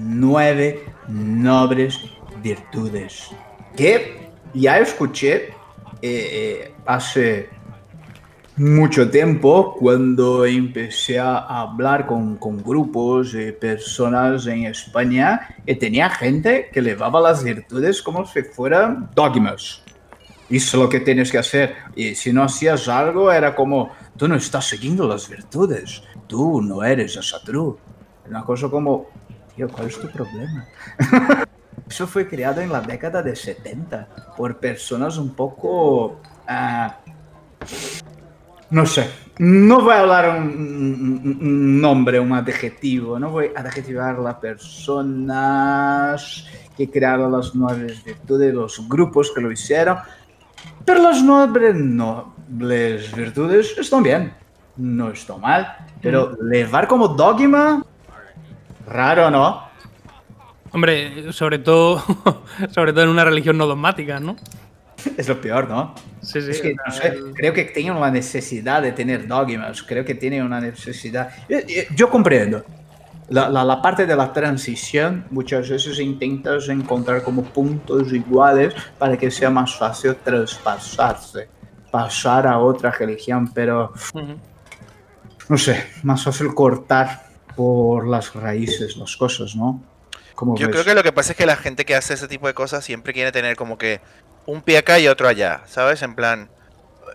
[0.00, 1.98] Nueve nobles
[2.42, 3.30] virtudes.
[3.76, 5.52] Que ya escuché eh,
[6.02, 7.50] eh, hace
[8.56, 16.08] mucho tiempo cuando empecé a hablar con, con, grupos de personas en España y tenía
[16.08, 19.82] gente que llevaba las virtudes como si fueran dogmas.
[20.48, 21.74] Eso es lo que tienes que hacer.
[21.96, 26.84] Y si no hacías algo era como, tú no estás siguiendo las virtudes, tú no
[26.84, 27.76] eres Asatru.
[28.28, 29.08] Una cosa como,
[29.56, 30.66] tío, ¿cuál es tu problema?
[31.88, 36.20] Eso fue creado en la década de 70 por personas un poco...
[36.48, 38.13] Uh,
[38.70, 44.36] no sé, no voy a hablar un, nombre, un adjetivo, no voy a adjetivar las
[44.36, 46.46] personas
[46.76, 49.98] que crearon las nobles virtudes, los grupos que lo hicieron,
[50.84, 54.32] pero las nobles, nobles virtudes están bien,
[54.76, 56.50] no están mal, pero mm.
[56.50, 57.84] llevar como dogma,
[58.86, 59.64] raro, ¿no?
[60.72, 62.02] Hombre, sobre todo,
[62.70, 64.36] sobre todo en una religión no dogmática, ¿no?
[65.16, 65.94] Es lo peor, ¿no?
[66.20, 66.50] Sí, sí.
[66.50, 70.42] Es que, no sé, creo que tienen una necesidad de tener dogmas, creo que tienen
[70.42, 71.30] una necesidad.
[71.48, 72.64] Eh, eh, yo comprendo.
[73.28, 79.16] La, la, la, parte de la transición muchas veces intentas encontrar como puntos iguales para
[79.16, 81.48] que sea más fácil traspasarse,
[81.90, 83.94] pasar a otra religión, pero
[85.48, 87.24] no sé, más fácil cortar
[87.56, 89.82] por las raíces las cosas, ¿no?
[90.56, 92.54] Yo creo que lo que pasa es que la gente que hace ese tipo de
[92.54, 94.00] cosas siempre quiere tener como que
[94.46, 96.02] un pie acá y otro allá, ¿sabes?
[96.02, 96.48] En plan,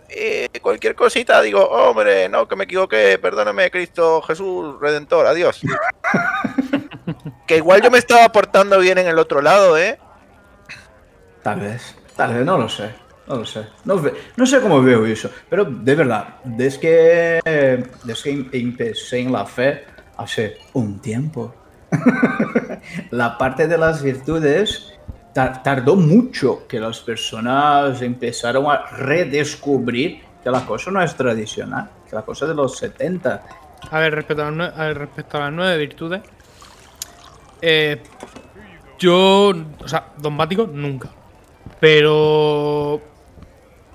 [0.08, 5.60] eh, cualquier cosita digo, hombre, no, que me equivoqué, perdóname, Cristo Jesús Redentor, adiós.
[7.46, 9.98] que igual yo me estaba portando bien en el otro lado, ¿eh?
[11.42, 12.90] Tal vez, tal vez, no lo sé.
[13.30, 13.64] No lo sé.
[13.84, 15.30] No, sé cómo veo eso.
[15.48, 19.84] Pero de verdad, desde que, desde que empecé en la fe
[20.16, 21.54] hace un tiempo,
[23.10, 24.98] la parte de las virtudes
[25.32, 32.16] tardó mucho que las personas empezaron a redescubrir que la cosa no es tradicional, que
[32.16, 33.42] la cosa de los 70.
[33.90, 36.22] A ver, respecto a, las, respecto a las nueve virtudes,
[37.62, 38.02] eh,
[38.98, 41.10] yo, o sea, dogmático nunca.
[41.78, 43.00] Pero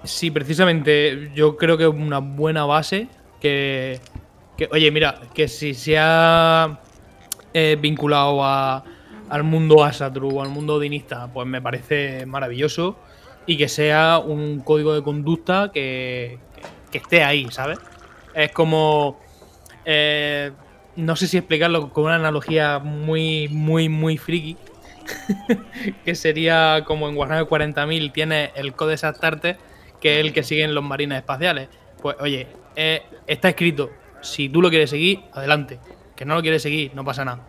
[0.03, 3.07] sí, precisamente yo creo que es una buena base
[3.39, 3.99] que,
[4.57, 6.79] que oye, mira, que si se ha
[7.53, 8.83] eh, vinculado a,
[9.29, 12.97] al mundo Asatru, al mundo dinista, pues me parece maravilloso
[13.45, 16.39] y que sea un código de conducta que,
[16.91, 17.77] esté ahí, ¿sabes?
[18.33, 19.19] Es como...
[19.83, 20.51] Eh,
[20.95, 24.55] no sé si explicarlo con una analogía muy, muy, muy friki.
[26.05, 29.57] que sería como en Warhammer 40.000 tiene el Codex Astarte,
[29.99, 31.67] que es el que siguen los marines espaciales.
[32.01, 33.91] Pues oye, eh, está escrito.
[34.21, 35.79] Si tú lo quieres seguir, adelante.
[36.15, 37.45] Que no lo quieres seguir, no pasa nada.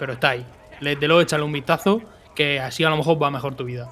[0.00, 0.44] Pero está ahí
[0.80, 2.02] lo échale un vistazo,
[2.34, 3.90] que así a lo mejor va mejor tu vida.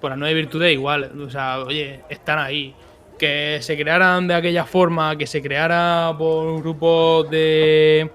[0.00, 2.74] Por las nueve virtudes igual, o sea, oye, están ahí.
[3.18, 8.08] Que se crearan de aquella forma, que se creara por grupos de...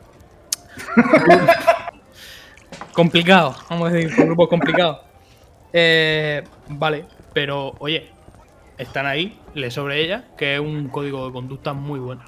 [2.94, 5.00] complicado, vamos a decir, por grupos complicados.
[5.74, 8.12] Eh, vale, pero oye,
[8.78, 12.24] están ahí, le sobre ella, que es un código de conducta muy bueno.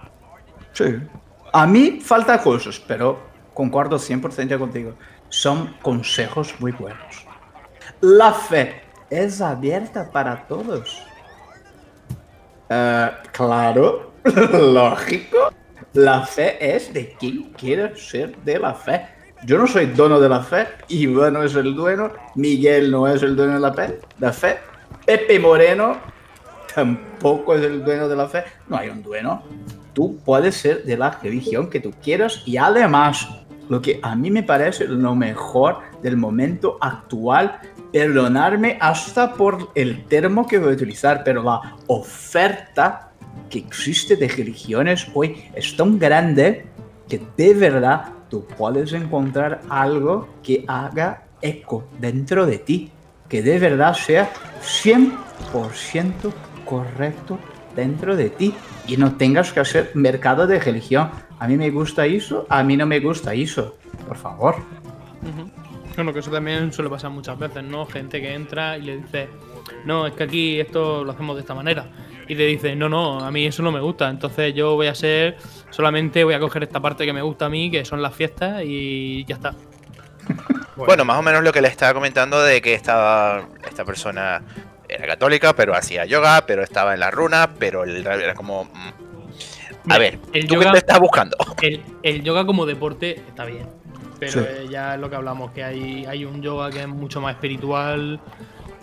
[0.73, 0.85] Sí.
[1.53, 3.19] A mí falta cosas, pero
[3.53, 4.95] concuerdo 100% contigo.
[5.29, 7.25] Son consejos muy buenos.
[8.01, 11.01] La fe es abierta para todos.
[12.69, 14.13] Eh, claro,
[14.53, 15.53] lógico.
[15.93, 19.07] La fe es de quien quiere ser de la fe.
[19.45, 23.21] Yo no soy dono de la fe, Iván no es el dueño, Miguel no es
[23.21, 24.57] el dueño de la fe, la fe,
[25.05, 25.97] Pepe Moreno
[26.73, 29.43] tampoco es el dueño de la fe, no hay un dueño.
[29.93, 33.29] Tú puedes ser de la religión que tú quieras y además,
[33.69, 37.59] lo que a mí me parece lo mejor del momento actual,
[37.91, 43.11] perdonarme hasta por el termo que voy a utilizar, pero la oferta
[43.49, 46.65] que existe de religiones hoy es tan grande
[47.07, 52.91] que de verdad tú puedes encontrar algo que haga eco dentro de ti,
[53.29, 56.33] que de verdad sea 100%
[56.65, 57.37] correcto
[57.75, 58.53] dentro de ti
[58.87, 61.11] y no tengas que hacer mercado de religión.
[61.39, 63.77] A mí me gusta eso, a mí no me gusta eso.
[64.07, 64.55] Por favor.
[65.95, 67.85] Bueno, que eso también suele pasar muchas veces, ¿no?
[67.85, 69.29] Gente que entra y le dice,
[69.85, 71.87] no, es que aquí esto lo hacemos de esta manera.
[72.27, 74.09] Y te dice, no, no, a mí eso no me gusta.
[74.09, 75.37] Entonces yo voy a ser,
[75.69, 78.63] solamente voy a coger esta parte que me gusta a mí, que son las fiestas,
[78.65, 79.53] y ya está.
[80.75, 84.41] Bueno, más o menos lo que le estaba comentando de que estaba esta persona
[84.89, 88.69] era católica, pero hacía yoga, pero estaba en la runa, pero el, era como...
[89.89, 91.37] A ver, el ¿tú yoga- qué te estás buscando?
[91.61, 93.67] El, el yoga como deporte está bien.
[94.19, 94.39] Pero Sí.
[94.47, 97.35] eh, ya es lo que hablamos, que hay, hay un yoga que es mucho más
[97.35, 98.19] espiritual,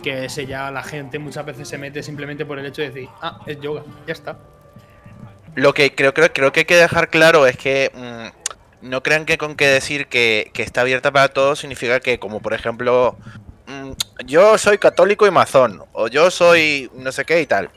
[0.03, 3.09] que ese ya la gente muchas veces se mete simplemente por el hecho de decir,
[3.23, 4.39] ah, es yoga, ya está.
[5.55, 9.25] Lo que creo, creo, creo que hay que dejar claro es que mm, no crean
[9.27, 13.17] que con que decir que, que está abierta para todos significa que, como por ejemplo,
[13.67, 13.93] mm,
[14.27, 17.71] yo soy católico y mazón, o yo soy no sé qué y tal.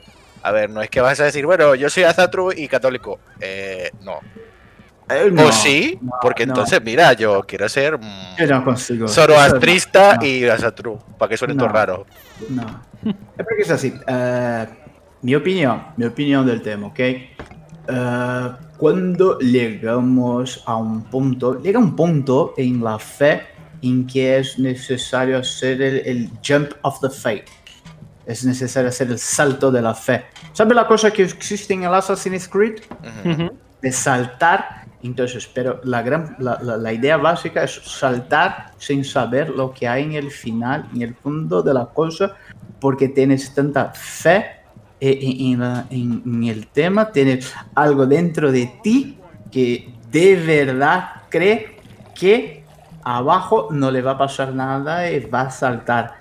[0.46, 3.18] A ver, no es que vas a decir, bueno, yo soy azatru y católico.
[3.40, 4.20] Eh, no.
[5.10, 6.52] Eh, o sí, no, porque no.
[6.52, 9.08] entonces, mira, yo quiero ser mm, Yo no consigo.
[9.08, 12.06] zoroastrista y azatru, para que suene todo raro.
[12.48, 12.82] No.
[13.04, 13.92] Es porque es así.
[14.06, 14.66] eh,
[15.22, 16.98] mi opinión, mi opinión del tema, ¿ok?
[17.00, 23.42] Eh, cuando llegamos a un punto, llega un punto en la fe
[23.82, 27.44] en que es necesario hacer el, el jump of the faith.
[28.26, 30.24] Es necesario hacer el salto de la fe.
[30.56, 32.76] ¿Sabes la cosa que existe en el Assassin's Creed?
[33.82, 34.86] De saltar.
[35.02, 39.86] Entonces, pero la, gran, la, la- la idea básica es saltar sin saber lo que
[39.86, 42.34] hay en el final, en el fondo de la cosa,
[42.80, 44.46] porque tienes tanta fe
[44.98, 49.18] eh, en, en en- en el tema, tienes algo dentro de ti
[49.52, 51.76] que de verdad cree
[52.14, 52.64] que
[53.04, 56.14] abajo no le va a pasar nada y va a saltar.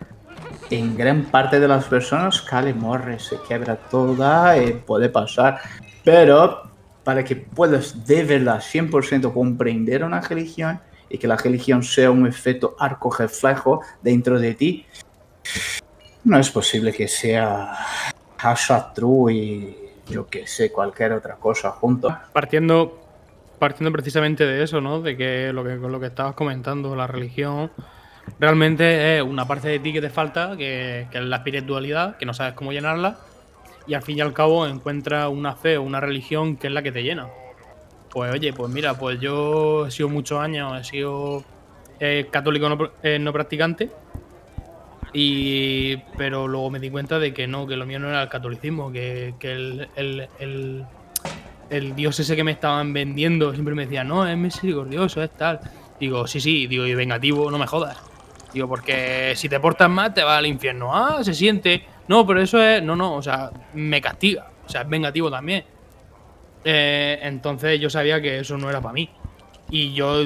[0.72, 5.60] En gran parte de las personas cae, morre, se quiebra toda, y puede pasar.
[6.04, 6.64] Pero
[7.04, 12.26] para que puedas de verdad 100% comprender una religión y que la religión sea un
[12.26, 14.86] efecto arco reflejo dentro de ti,
[16.24, 17.78] no es posible que sea
[18.40, 22.16] Hasha True y yo que sé, cualquier otra cosa junto.
[22.34, 23.00] Partiendo,
[23.60, 25.02] partiendo precisamente de eso, ¿no?
[25.02, 27.70] De que lo que, lo que estabas comentando, la religión
[28.40, 32.26] realmente es una parte de ti que te falta, que, que es la espiritualidad, que
[32.26, 33.18] no sabes cómo llenarla,
[33.88, 36.82] y al fin y al cabo encuentras una fe o una religión que es la
[36.84, 37.28] que te llena.
[38.10, 41.44] Pues oye, pues mira, pues yo he sido muchos años, he sido
[42.00, 42.68] eh, católico
[43.04, 43.90] eh, no practicante,
[45.14, 48.30] y pero luego me di cuenta de que no, que lo mío no era el
[48.30, 50.86] catolicismo, que, que el, el- el-
[51.70, 55.60] el dios ese que me estaban vendiendo siempre me decía, no, es misericordioso, es tal.
[56.00, 57.98] Digo, sí, sí, digo, y vengativo, no me jodas.
[58.64, 60.96] Porque si te portas mal te vas al infierno.
[60.96, 61.86] Ah, se siente.
[62.08, 62.82] No, pero eso es.
[62.82, 64.48] No, no, o sea, me castiga.
[64.66, 65.66] O sea, es vengativo también.
[66.64, 69.10] Eh, entonces yo sabía que eso no era para mí.
[69.70, 70.24] Y yo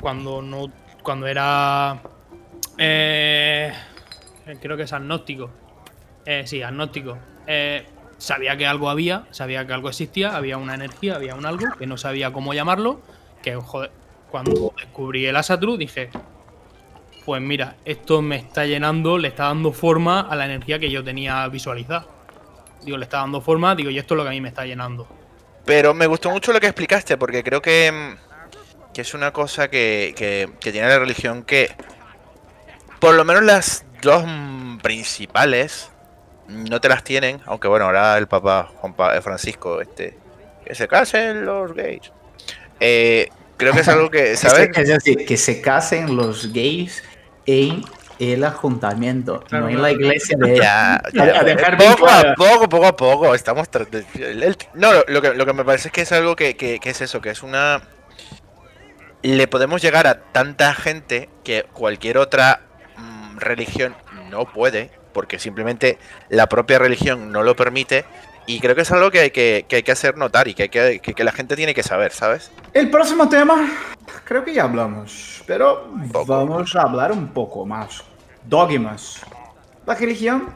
[0.00, 0.70] cuando no.
[1.02, 2.00] Cuando era.
[2.78, 3.72] eh,
[4.60, 5.50] creo que es agnóstico.
[6.24, 7.16] Eh, sí, agnóstico.
[7.46, 7.86] Eh,
[8.18, 11.86] sabía que algo había, sabía que algo existía, había una energía, había un algo, que
[11.86, 13.00] no sabía cómo llamarlo.
[13.42, 13.90] Que, joder,
[14.30, 16.10] cuando descubrí el Asatru dije,
[17.26, 21.02] pues mira, esto me está llenando, le está dando forma a la energía que yo
[21.04, 22.06] tenía visualizada.
[22.84, 24.64] Digo, le está dando forma, digo, y esto es lo que a mí me está
[24.64, 25.08] llenando.
[25.64, 29.68] Pero me gustó mucho lo que explicaste, porque creo que, mm, que es una cosa
[29.68, 31.74] que, que- que tiene la religión que,
[33.00, 35.90] por lo menos las dos mm, principales,
[36.46, 40.16] no te las tienen, aunque bueno, ahora el Papa Juan Pa- eh, Francisco, este,
[40.64, 42.12] que se casen los gays.
[42.78, 44.68] Eh, creo que es algo que, ¿sabes?
[44.76, 47.02] Es decir, que se casen los gays
[47.46, 47.82] en
[48.18, 52.34] el ayuntamiento, Claro, no en la iglesia de Ya, A- ya, a dejar poco a
[52.34, 53.68] poco, poco a poco, estamos...
[54.14, 56.56] el- el- no, lo, lo que, lo que me parece es que es algo que,
[56.56, 57.82] que- que es eso, que es una...
[59.22, 62.60] le podemos llegar a tanta gente que cualquier otra
[62.96, 63.94] mm, religión
[64.30, 68.04] no puede, porque simplemente la propia religión no lo permite.
[68.46, 70.64] Y creo que es algo que hay que, que hay que hacer notar y que,
[70.64, 72.52] hay que, que- la gente tiene que saber, ¿sabes?
[72.72, 73.68] El próximo tema,
[74.24, 75.88] creo que ya hablamos, pero
[76.26, 78.04] vamos a hablar un poco más.
[78.44, 79.20] Dogmas.
[79.84, 80.48] La religión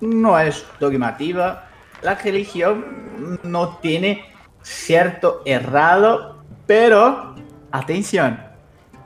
[0.00, 1.68] no es dogmativa,
[2.02, 4.24] la religión no tiene
[4.62, 7.36] cierto errado, pero
[7.70, 8.40] atención,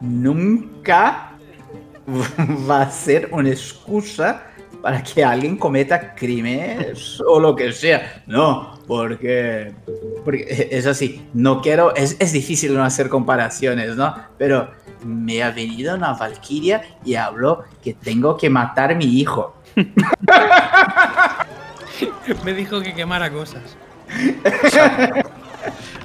[0.01, 1.33] nunca
[2.71, 4.43] va a ser una excusa
[4.85, 8.23] para que alguien cometa crímenes o lo que sea.
[8.27, 9.73] No, porque,
[10.23, 11.27] porque es así.
[11.33, 14.15] No quiero, es, es difícil no hacer comparaciones, ¿no?
[14.37, 14.71] Pero
[15.03, 19.57] me ha venido una valquiria y habló que tengo que matar a mi hijo.
[22.45, 23.63] Me dijo que quemara cosas.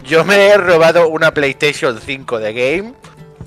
[0.06, 2.94] Yo me he robado una PlayStation 5 de game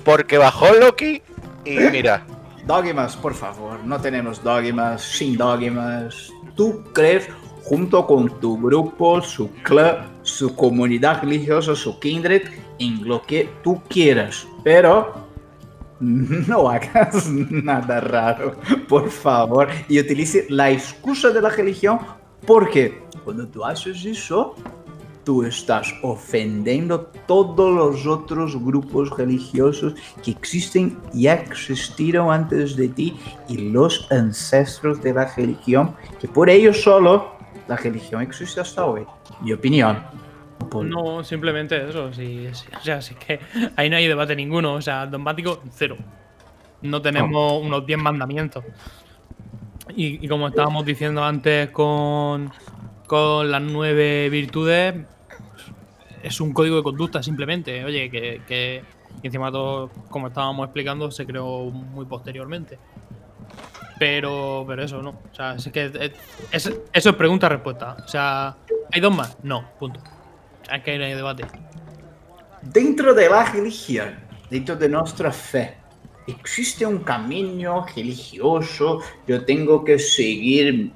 [0.03, 1.23] porque bajó Loki
[1.65, 2.23] y mira,
[2.65, 6.31] Dogmas, por favor, no tenemos dogmas, sin dogmas.
[6.55, 7.27] Tú crees
[7.63, 12.43] junto con tu grupo, su club, su comunidad religiosa, su kindred,
[12.79, 14.47] en lo que tú quieras.
[14.63, 15.13] Pero
[15.99, 18.55] no hagas nada raro,
[18.87, 21.99] por favor, y utilice la excusa de la religión
[22.45, 24.55] porque cuando tú haces eso,
[25.23, 33.15] tú estás ofendiendo todos los otros grupos religiosos que existen y existieron antes de ti
[33.47, 37.33] y los ancestros de la religión, que por ellos solo
[37.67, 39.05] la religión existe hasta hoy.
[39.41, 40.03] Mi opinión.
[40.81, 42.11] No, simplemente eso.
[42.13, 43.39] Sí, sí, o sea, sí que
[43.75, 44.73] ahí no hay debate ninguno.
[44.75, 45.97] O sea, dogmático, cero.
[46.81, 48.63] No tenemos unos 10 mandamientos.
[49.95, 52.51] Y, y como estábamos diciendo antes con,
[53.07, 54.95] con las nueve virtudes,
[56.23, 57.83] es un código de conducta simplemente.
[57.83, 58.83] Oye, que, que
[59.21, 62.77] encima todo, como estábamos explicando, se creó muy posteriormente.
[63.99, 65.11] Pero, pero eso no.
[65.31, 66.11] O sea, es que es-
[66.51, 67.97] es- eso es pregunta-respuesta.
[68.03, 68.55] O sea,
[68.91, 69.37] ¿hay dos más?
[69.43, 69.99] No, punto.
[70.71, 71.45] Es que no hay debate.
[72.61, 74.15] Dentro de la religión,
[74.49, 75.75] dentro de nuestra fe,
[76.27, 78.99] existe un camino religioso.
[79.27, 80.91] Yo tengo que seguir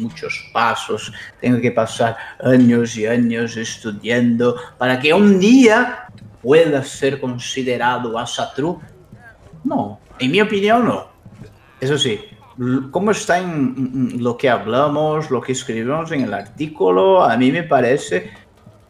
[0.00, 6.06] muchos pasos, tengo que pasar años y años estudiando para que un día
[6.42, 8.80] pueda ser considerado asatru.
[9.64, 11.08] No, en mi opinión no.
[11.80, 12.20] Eso sí,
[12.90, 17.64] como está en lo que hablamos, lo que escribimos en el artículo, a mí me
[17.64, 18.30] parece,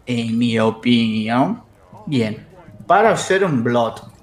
[0.07, 1.63] en mi opinión,
[2.07, 2.47] bien.
[2.87, 4.14] Para hacer un blog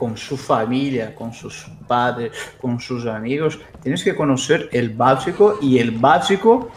[0.00, 5.78] con su familia, con sus padres, con sus amigos, tienes que conocer el básico y
[5.78, 6.70] el básico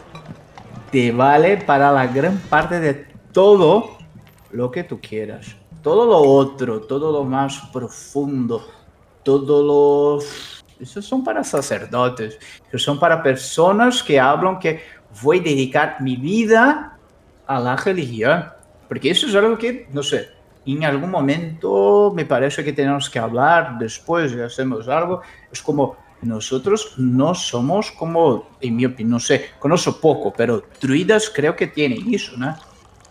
[0.92, 3.96] te vale para la gran parte de todo
[4.50, 5.56] lo que tú quieras.
[5.82, 8.62] Todo lo otro, todo lo más profundo,
[9.22, 10.22] todo lo...
[10.78, 14.82] Esos son para sacerdotes, esos son para personas que hablan que
[15.22, 16.98] voy a dedicar mi vida
[17.46, 18.44] a la religión.
[18.86, 20.28] Porque eso es algo que, no sé,
[20.66, 25.20] en algún momento me parece que tenemos que hablar después y hacemos algo.
[25.52, 31.30] Es como nosotros no somos como, en mi opinión, no sé, conozco poco, pero druidas
[31.34, 32.56] creo que tienen eso, ¿no?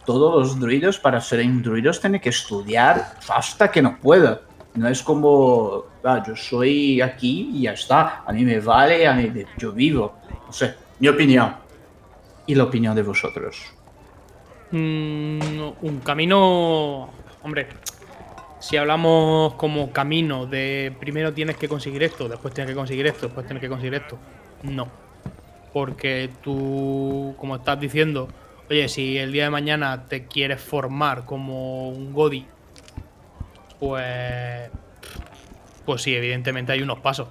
[0.06, 4.42] Todos los druidas para ser druidas tienen que estudiar hasta que no pueda.
[4.76, 9.14] No es como, ah, yo soy aquí y ya está, a mí me vale, a
[9.14, 10.16] mí yo vivo.
[10.48, 11.56] No sé, mi opinión.
[12.48, 13.74] Y la opinión de vosotros.
[14.72, 17.23] Mm, un camino.
[17.44, 17.68] Hombre,
[18.60, 23.26] si hablamos como camino de primero tienes que conseguir esto, después tienes que conseguir esto,
[23.28, 24.18] después tienes que conseguir esto.
[24.64, 24.88] No.
[25.74, 28.30] Porque tú, como estás diciendo,
[28.70, 32.46] oye, si el día de mañana te quieres formar como un Godi,
[33.80, 34.70] pues.
[35.86, 37.28] Pues sí, evidentemente hay unos pasos.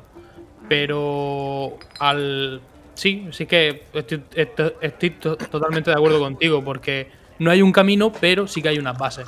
[0.68, 2.60] Pero al.
[2.94, 7.72] Sí, sí que estoy, estoy- estoy to- totalmente de acuerdo contigo, porque no hay un
[7.72, 9.26] camino, pero sí que hay unas bases.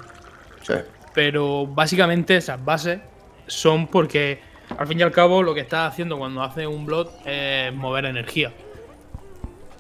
[0.65, 0.75] Sí.
[1.13, 3.01] Pero básicamente esas bases
[3.47, 4.41] son porque,
[4.77, 8.07] al fin y al cabo, lo que estás haciendo cuando haces un blog es mover
[8.07, 8.53] energía.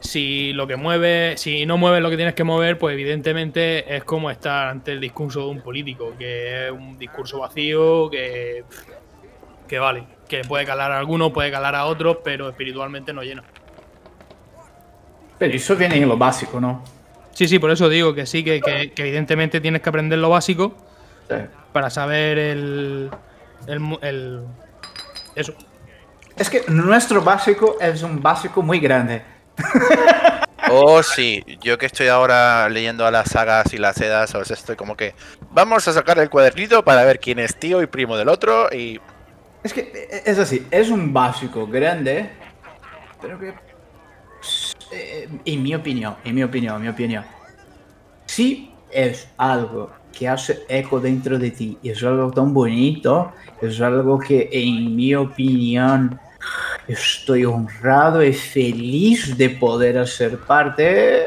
[0.00, 4.04] Si lo que mueve, si no mueves lo que tienes que mover, pues evidentemente es
[4.04, 8.64] como estar ante el discurso de un político, que es un discurso vacío, que,
[9.66, 13.42] que vale, que puede calar a algunos, puede calar a otros, pero espiritualmente no llena.
[15.38, 16.84] Pero eso viene en lo básico, ¿no?
[17.34, 20.30] Sí, sí, por eso digo que sí, que, que- que evidentemente tienes que aprender lo
[20.30, 20.74] básico
[21.28, 21.36] Sí.
[21.72, 23.10] para saber el,
[23.66, 24.44] el, mu- el-
[25.34, 25.52] eso.
[26.36, 29.22] Es que nuestro básico es un básico muy grande.
[30.70, 34.76] Oh, sí, yo que estoy ahora leyendo a las sagas y las sedas, os estoy
[34.76, 35.14] como que
[35.50, 38.98] vamos a sacar el cuadernito para ver quién es tío y primo del otro y...
[39.62, 42.30] Es que eh, es así, es un básico grande,
[43.20, 43.52] pero que,
[44.94, 47.24] eh, en mi opinión, en mi opinión, en mi opinión,
[48.26, 53.80] si es algo que hace eco dentro de ti y es algo tan bonito, es
[53.80, 56.18] algo que en mi opinión
[56.86, 61.24] estoy honrado y feliz de poder hacer parte.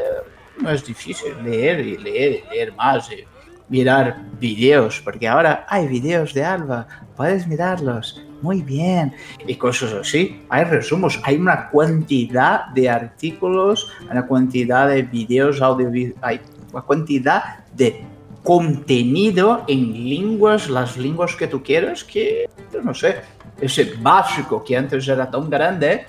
[0.61, 3.25] No es difícil leer y leer y leer más y
[3.69, 9.13] mirar videos, porque ahora hay videos de Alba, puedes mirarlos muy bien
[9.45, 10.41] y cosas así.
[10.49, 17.65] Hay resumos, hay una cantidad de artículos, una cantidad de videos audiovisuales, hay una cantidad
[17.73, 18.03] de
[18.43, 23.17] contenido en lenguas, las lenguas que tú quieras, que yo no sé,
[23.59, 26.05] ese básico que antes era tan grande.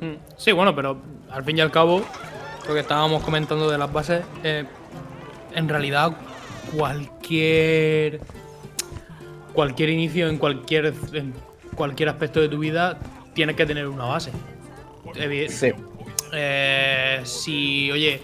[0.00, 0.96] Mm, Sí, bueno, pero
[1.30, 2.02] al fin y al cabo,
[2.66, 4.64] lo que estábamos comentando de las bases, eh,
[5.54, 6.12] en realidad
[6.74, 8.20] cualquier
[9.52, 11.34] cualquier inicio en cualquier en
[11.74, 12.98] cualquier aspecto de tu vida
[13.34, 14.32] tienes que tener una base.
[15.48, 15.72] Sí.
[16.32, 18.20] eh, si, oye,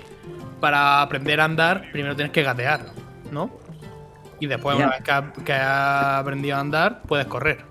[0.61, 2.87] para aprender a andar, primero tienes que gatear,
[3.31, 3.51] ¿no?
[4.39, 5.03] Y después, una vez
[5.45, 7.65] que has aprendido a andar, puedes correr.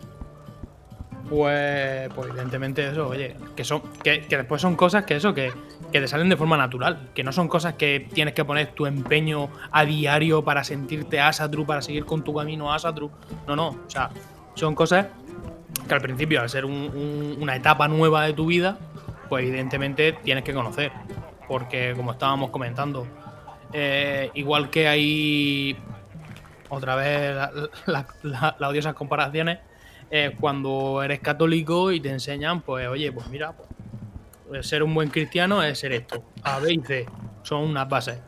[1.29, 5.51] Pues, pues evidentemente eso, oye, que son que, que después son cosas que eso, que,
[5.91, 8.85] que te salen de forma natural, que no son cosas que tienes que poner tu
[8.85, 13.11] empeño a diario para sentirte Asatru, para seguir con tu camino Asatru.
[13.47, 14.09] No, no, o sea,
[14.55, 15.07] son cosas
[15.87, 18.77] que al principio, al ser un- un- una etapa nueva de tu vida,
[19.29, 20.91] pues evidentemente tienes que conocer.
[21.47, 23.05] Porque como estábamos comentando,
[23.71, 25.77] eh, igual que hay
[26.69, 27.51] otra vez la-
[28.23, 29.59] la- las odiosas comparaciones,
[30.09, 33.69] eh, cuando eres católico y te enseñan, pues oye, pues mira, pues,
[34.61, 36.23] ser un buen cristiano es ser esto.
[36.43, 37.05] A, B y C
[37.43, 38.19] son unas bases.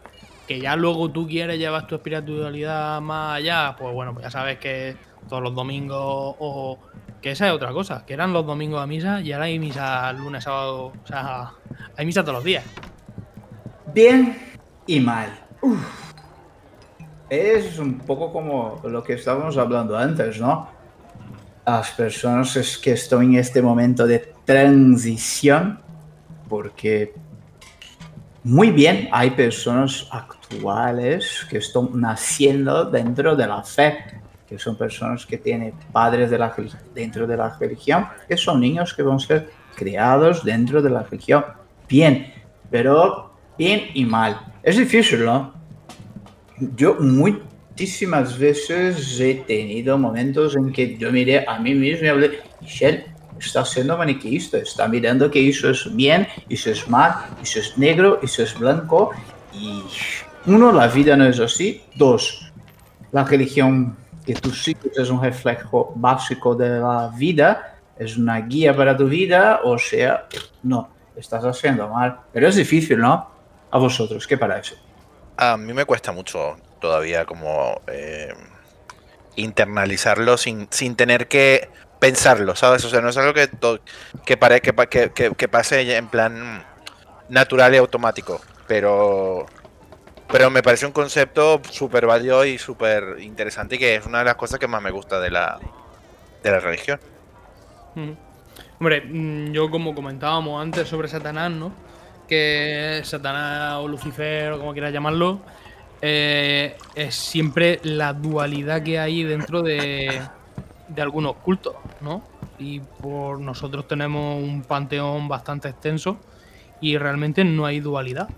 [0.48, 4.60] Que ya luego tú quieres llevar tu espiritualidad más allá, pues bueno, pues ya sabes
[4.60, 4.96] que
[5.28, 6.80] todos los domingos o
[7.22, 10.14] que esa es otra cosa, que eran los domingos a misa y ahora hay misa
[10.14, 11.52] lunes, sábado, o sea,
[11.98, 12.64] hay misa todos los días.
[13.94, 14.38] Bien
[14.86, 15.38] y mal.
[17.30, 20.70] Es un poco como lo que estábamos hablando antes, ¿no?
[21.66, 25.82] Las personas que están en este momento de transición,
[26.48, 27.14] porque
[28.44, 33.98] muy bien hay personas actuales que están naciendo dentro de la fe,
[34.48, 36.56] que son personas que tienen padres de la,
[36.96, 41.04] dentro de la religión, que son niños que van a ser criados dentro de la
[41.04, 41.44] religión.
[41.90, 42.34] Bien,
[42.72, 44.40] pero bien y mal.
[44.64, 45.54] Es difícil, ¿no?
[46.76, 52.40] Yo muchísimas veces he tenido momentos en que yo miré a mí mismo y hablé,
[52.62, 57.78] Michelle, está siendo maniqueísta, está mirando que eso es bien, eso es mal, eso es
[57.78, 59.12] negro, eso es blanco.
[59.54, 59.84] Y
[60.46, 61.82] uno, la vida no es así.
[61.96, 62.52] Dos,
[63.12, 68.76] la religión que tú sigues es un reflejo básico de la vida, es una guía
[68.76, 70.28] para tu vida, o sea,
[70.64, 72.20] no, estás haciendo mal.
[72.34, 73.30] Pero es difícil, ¿no?
[73.72, 74.76] A vosotros, ¿qué parece?
[75.38, 78.34] A mí me cuesta mucho todavía como eh,
[79.36, 81.70] internalizarlo sin, sin tener que
[82.00, 82.84] pensarlo, ¿sabes?
[82.86, 83.50] O sea, no es algo que,
[84.26, 84.74] que, pare- que,
[85.14, 86.66] que, que- pase en plan
[87.30, 89.46] natural y automático, pero,
[90.30, 94.26] pero me parece un concepto súper válido y súper interesante y que es una de
[94.26, 95.60] las cosas que más me gusta de la,
[96.44, 97.00] de la religión.
[98.80, 101.74] Hombre, mm, yo como comentábamos antes sobre Satanás, ¿no?
[102.28, 105.42] Que Satanás o Lucifer o como quieras llamarlo,
[106.02, 110.30] eh, es siempre la dualidad que hay dentro de,
[110.88, 112.22] de algunos cultos, ¿no?
[112.60, 116.18] Y por nosotros tenemos un panteón bastante extenso
[116.82, 118.30] y realmente no hay dualidad.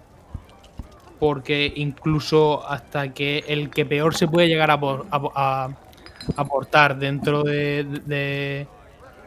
[1.20, 5.70] Porque incluso hasta que el que peor se puede llegar a, a-
[6.38, 8.68] aportar dentro de- de,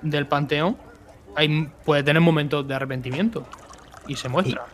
[0.03, 0.77] del panteón
[1.85, 3.45] puede tener momentos de arrepentimiento
[4.07, 4.66] y se muestra.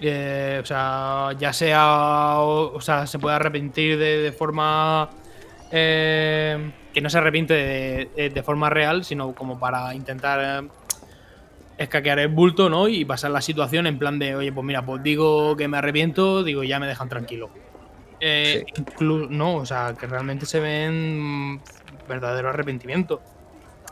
[0.00, 5.08] Eh, o sea, ya sea, o, sea, se puede arrepentir de forma
[5.70, 10.68] eh, que no se arrepiente de, de- de forma real, sino como para intentar eh,
[11.78, 12.88] escaquear el bulto, ¿no?
[12.88, 16.42] Y pasar la situación en plan de, oye, pues mira, pues digo que me arrepiento,
[16.42, 17.50] digo ya me dejan tranquilo.
[18.20, 18.64] Eh,
[19.00, 21.60] no, o sea, que realmente se ven
[22.08, 23.22] verdadero arrepentimiento.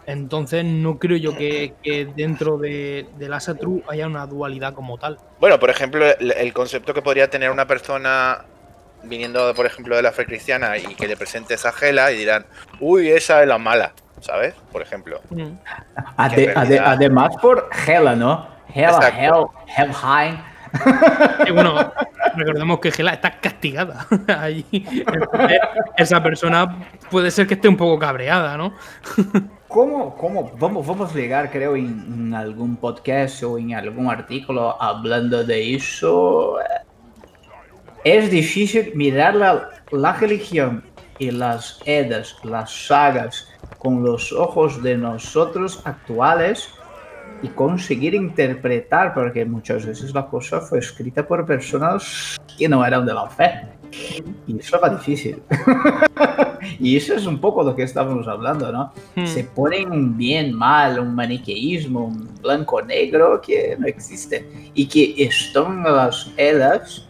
[0.04, 5.16] Entonces no creo yo que, que dentro de, del Asatru haya una dualidad como tal.
[5.40, 8.44] Bueno, por ejemplo, el, el concepto que podría tener una persona
[9.09, 12.46] viniendo, por ejemplo, de la fe cristiana y que le presentes a Gela y dirán,
[12.80, 14.54] uy, esa es la mala, ¿sabes?
[14.72, 15.20] Por ejemplo.
[15.30, 15.59] Ade- en
[16.16, 18.46] ade- realidad- además por Hela, ¿no?
[18.74, 19.52] Hela, Exacto.
[19.76, 20.38] Hell, Helheim.
[21.46, 21.90] Y bueno,
[22.34, 24.07] recordemos que Gela está castigada
[24.40, 24.66] allí.
[24.72, 25.59] Entonces,
[25.96, 28.74] esa persona puede ser que esté un poco cabreada, ¿no?
[29.68, 34.80] ¿Cómo, cómo vamos, vamos a llegar, creo, en, en algún podcast o en algún artículo
[34.80, 36.57] hablando de eso?
[38.07, 40.84] Es difícil mirar la, la religión
[41.18, 43.48] y las edas, las sagas,
[43.78, 46.68] con los ojos de nosotros actuales
[47.42, 53.04] y conseguir interpretar, porque muchas veces la cosa fue escrita por personas que no eran
[53.04, 53.62] de la fe.
[54.46, 55.42] Y eso va difícil.
[56.78, 58.92] y eso es un poco lo que estábamos hablando, ¿no?
[59.16, 59.26] Hmm.
[59.26, 64.70] Se ponen un bien, mal, un maniqueísmo, un blanco-negro que no existe.
[64.74, 67.05] Y que están las edas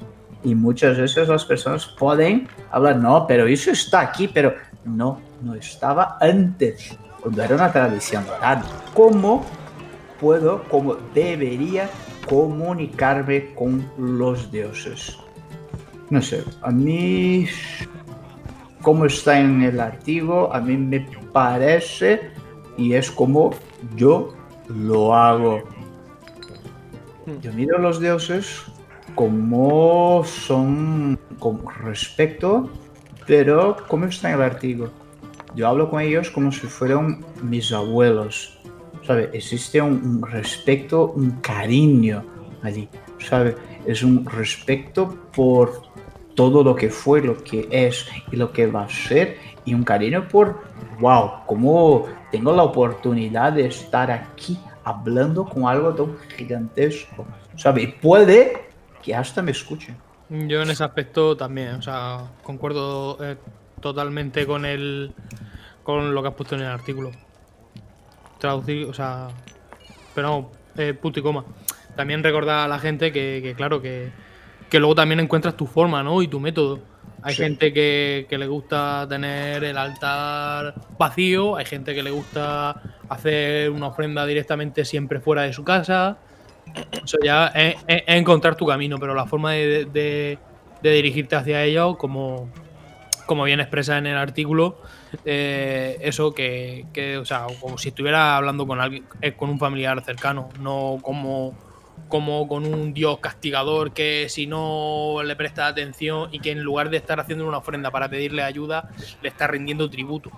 [0.46, 5.56] y muchas veces las personas pueden hablar, no, pero eso está aquí, pero no, no
[5.56, 8.62] estaba antes, cuando era una tradición oral.
[8.94, 9.44] ¿Cómo
[10.20, 11.90] puedo, cómo debería
[12.28, 15.18] comunicarme con los dioses?
[16.10, 17.48] No sé, a mí,
[18.82, 22.30] como está en el artículo, a mí me parece
[22.76, 23.50] y es como
[23.96, 24.32] yo
[24.68, 25.64] lo hago.
[27.42, 28.64] Yo miro a los dioses
[29.16, 32.70] como son con respeto,
[33.26, 34.90] pero como está el artículo.
[35.56, 38.58] Yo hablo con ellos como si fueran mis abuelos.
[39.04, 39.30] ¿Sabe?
[39.32, 42.24] Existe un, respeto, un cariño
[42.62, 42.88] allí.
[43.18, 43.56] ¿Sabe?
[43.86, 45.82] Es un respeto por
[46.34, 49.38] todo lo que fue, lo que es y lo que va a ser.
[49.64, 50.60] Y un cariño por,
[51.00, 57.24] wow, como tengo la oportunidad de estar aquí hablando con algo tan gigantesco.
[57.56, 57.84] ¿Sabe?
[57.84, 58.66] Y puede
[59.06, 59.96] que hasta me escuchen.
[60.28, 63.36] Yo en ese aspecto también, o sea, concuerdo eh,
[63.80, 65.12] totalmente con el
[65.84, 67.12] con lo que has puesto en el artículo.
[68.38, 69.28] Traducir, o sea,
[70.14, 71.44] pero no, eh, punto y coma.
[71.94, 74.10] También recordar a la gente que, que, claro, que,
[74.68, 76.20] que luego también encuentras tu forma, ¿no?
[76.20, 76.80] Y tu método.
[77.22, 77.42] Hay Sí.
[77.42, 83.70] gente que, que le gusta tener el altar vacío, hay gente que le gusta hacer
[83.70, 86.18] una ofrenda directamente siempre fuera de su casa.
[87.04, 90.38] Eso ya es, encontrar tu camino, pero la forma de,
[90.82, 92.48] dirigirte hacia ello, como,
[93.26, 94.80] como bien expresa en el artículo,
[95.24, 99.58] eh, eso que, que, o sea, como si estuviera hablando con alguien, eh, con un
[99.58, 101.54] familiar cercano, no como,
[102.08, 106.90] como con un dios castigador que si no le presta atención y que en lugar
[106.90, 108.90] de estar haciendo una ofrenda para pedirle ayuda,
[109.22, 110.30] le está rindiendo tributo.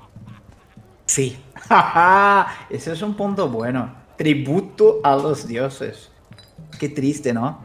[1.06, 1.38] Sí.
[2.70, 3.94] Ese es un punto bueno.
[4.16, 6.10] Tributo a los dioses.
[6.78, 7.64] Qué triste, ¿no?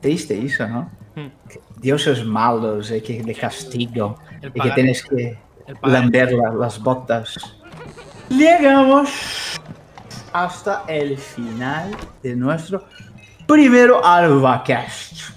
[0.00, 0.90] Triste eso, ¿no?
[1.14, 1.28] Hmm.
[1.76, 4.18] Dioses malos, eh, que de castigo.
[4.40, 5.38] El Y que tienes que
[5.82, 7.34] lamber la- las botas.
[8.30, 9.10] Llegamos
[10.32, 11.90] hasta el final
[12.22, 12.84] de nuestro
[13.46, 15.30] primero AlvaCast.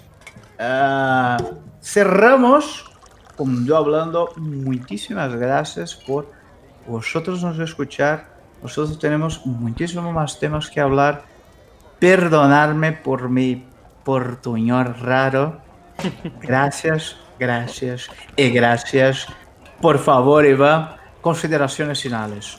[0.59, 1.37] Ah,
[1.81, 2.85] cerramos
[3.35, 4.29] con yo hablando.
[4.37, 6.29] Muchísimas gracias por
[6.87, 8.29] vosotros nos escuchar.
[8.61, 11.23] Nosotros tenemos muchísimos más temas que hablar.
[12.01, 13.63] Perdonadme por mi
[14.03, 15.61] portuñol raro.
[16.41, 19.27] Gracias, gracias y gracias.
[19.79, 22.57] Por favor, Eva, consideraciones finales.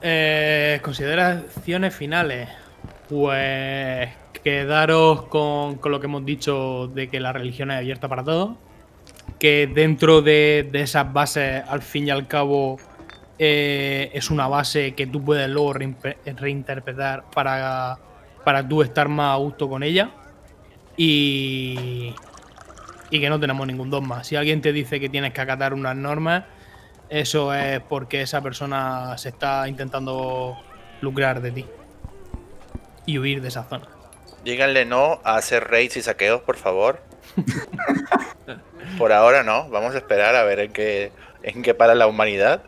[0.00, 2.48] Eh, consideraciones finales.
[3.08, 4.08] Pues
[4.44, 8.56] quedaros con, con lo que hemos dicho de que la religión es abierta para todos.
[9.40, 12.78] Que dentro de, de esas bases, al fin y al cabo,
[13.38, 17.98] eh, es una base que tú puedes luego reinterpretar para,
[18.44, 20.10] para tú estar más a gusto con ella.
[20.96, 22.14] Y,
[23.10, 24.24] y que no tenemos ningún dogma.
[24.24, 26.44] Si alguien te dice que tienes que acatar unas normas,
[27.08, 30.56] eso es porque esa persona se está intentando
[31.00, 31.66] lucrar de ti
[33.06, 33.86] y huir de esa zona.
[34.44, 37.02] Díganle no a hacer raids y saqueos, por favor.
[38.98, 41.12] por ahora no, vamos a esperar a ver en qué,
[41.42, 42.62] en qué para la humanidad.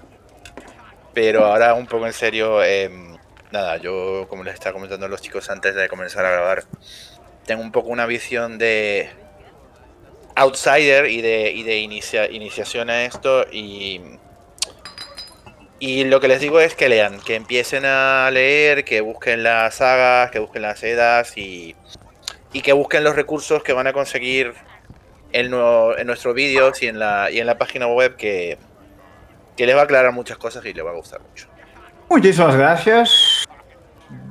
[1.16, 3.16] Pero ahora un poco en serio, em,
[3.50, 6.64] nada, yo como les estaba comentando a los chicos antes de comenzar a grabar,
[7.46, 9.08] tengo un poco una visión de
[10.34, 14.02] outsider y de, y de inicia- iniciación a esto y...
[15.78, 19.76] Y lo que les digo es que lean, que empiecen a leer, que busquen las
[19.76, 21.74] sagas, que busquen las edas y,
[22.52, 24.52] y que busquen los recursos que van a conseguir
[25.32, 28.58] en, nuevo- nuestros vídeos y en la, y en la página web que,
[29.56, 31.48] que les va a aclarar muchas cosas y les va a gustar mucho.
[32.08, 33.44] Muchísimas gracias.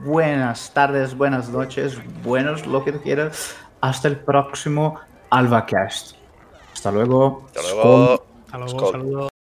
[0.05, 3.55] Buenas tardes, buenas noches, buenos lo que tú quieras.
[3.81, 4.99] Hasta el próximo
[5.29, 6.15] AlvaCast.
[6.73, 7.45] Hasta luego.
[7.47, 8.25] Hasta luego.
[8.45, 8.91] Hasta luego, Skull.
[8.91, 9.31] saludos.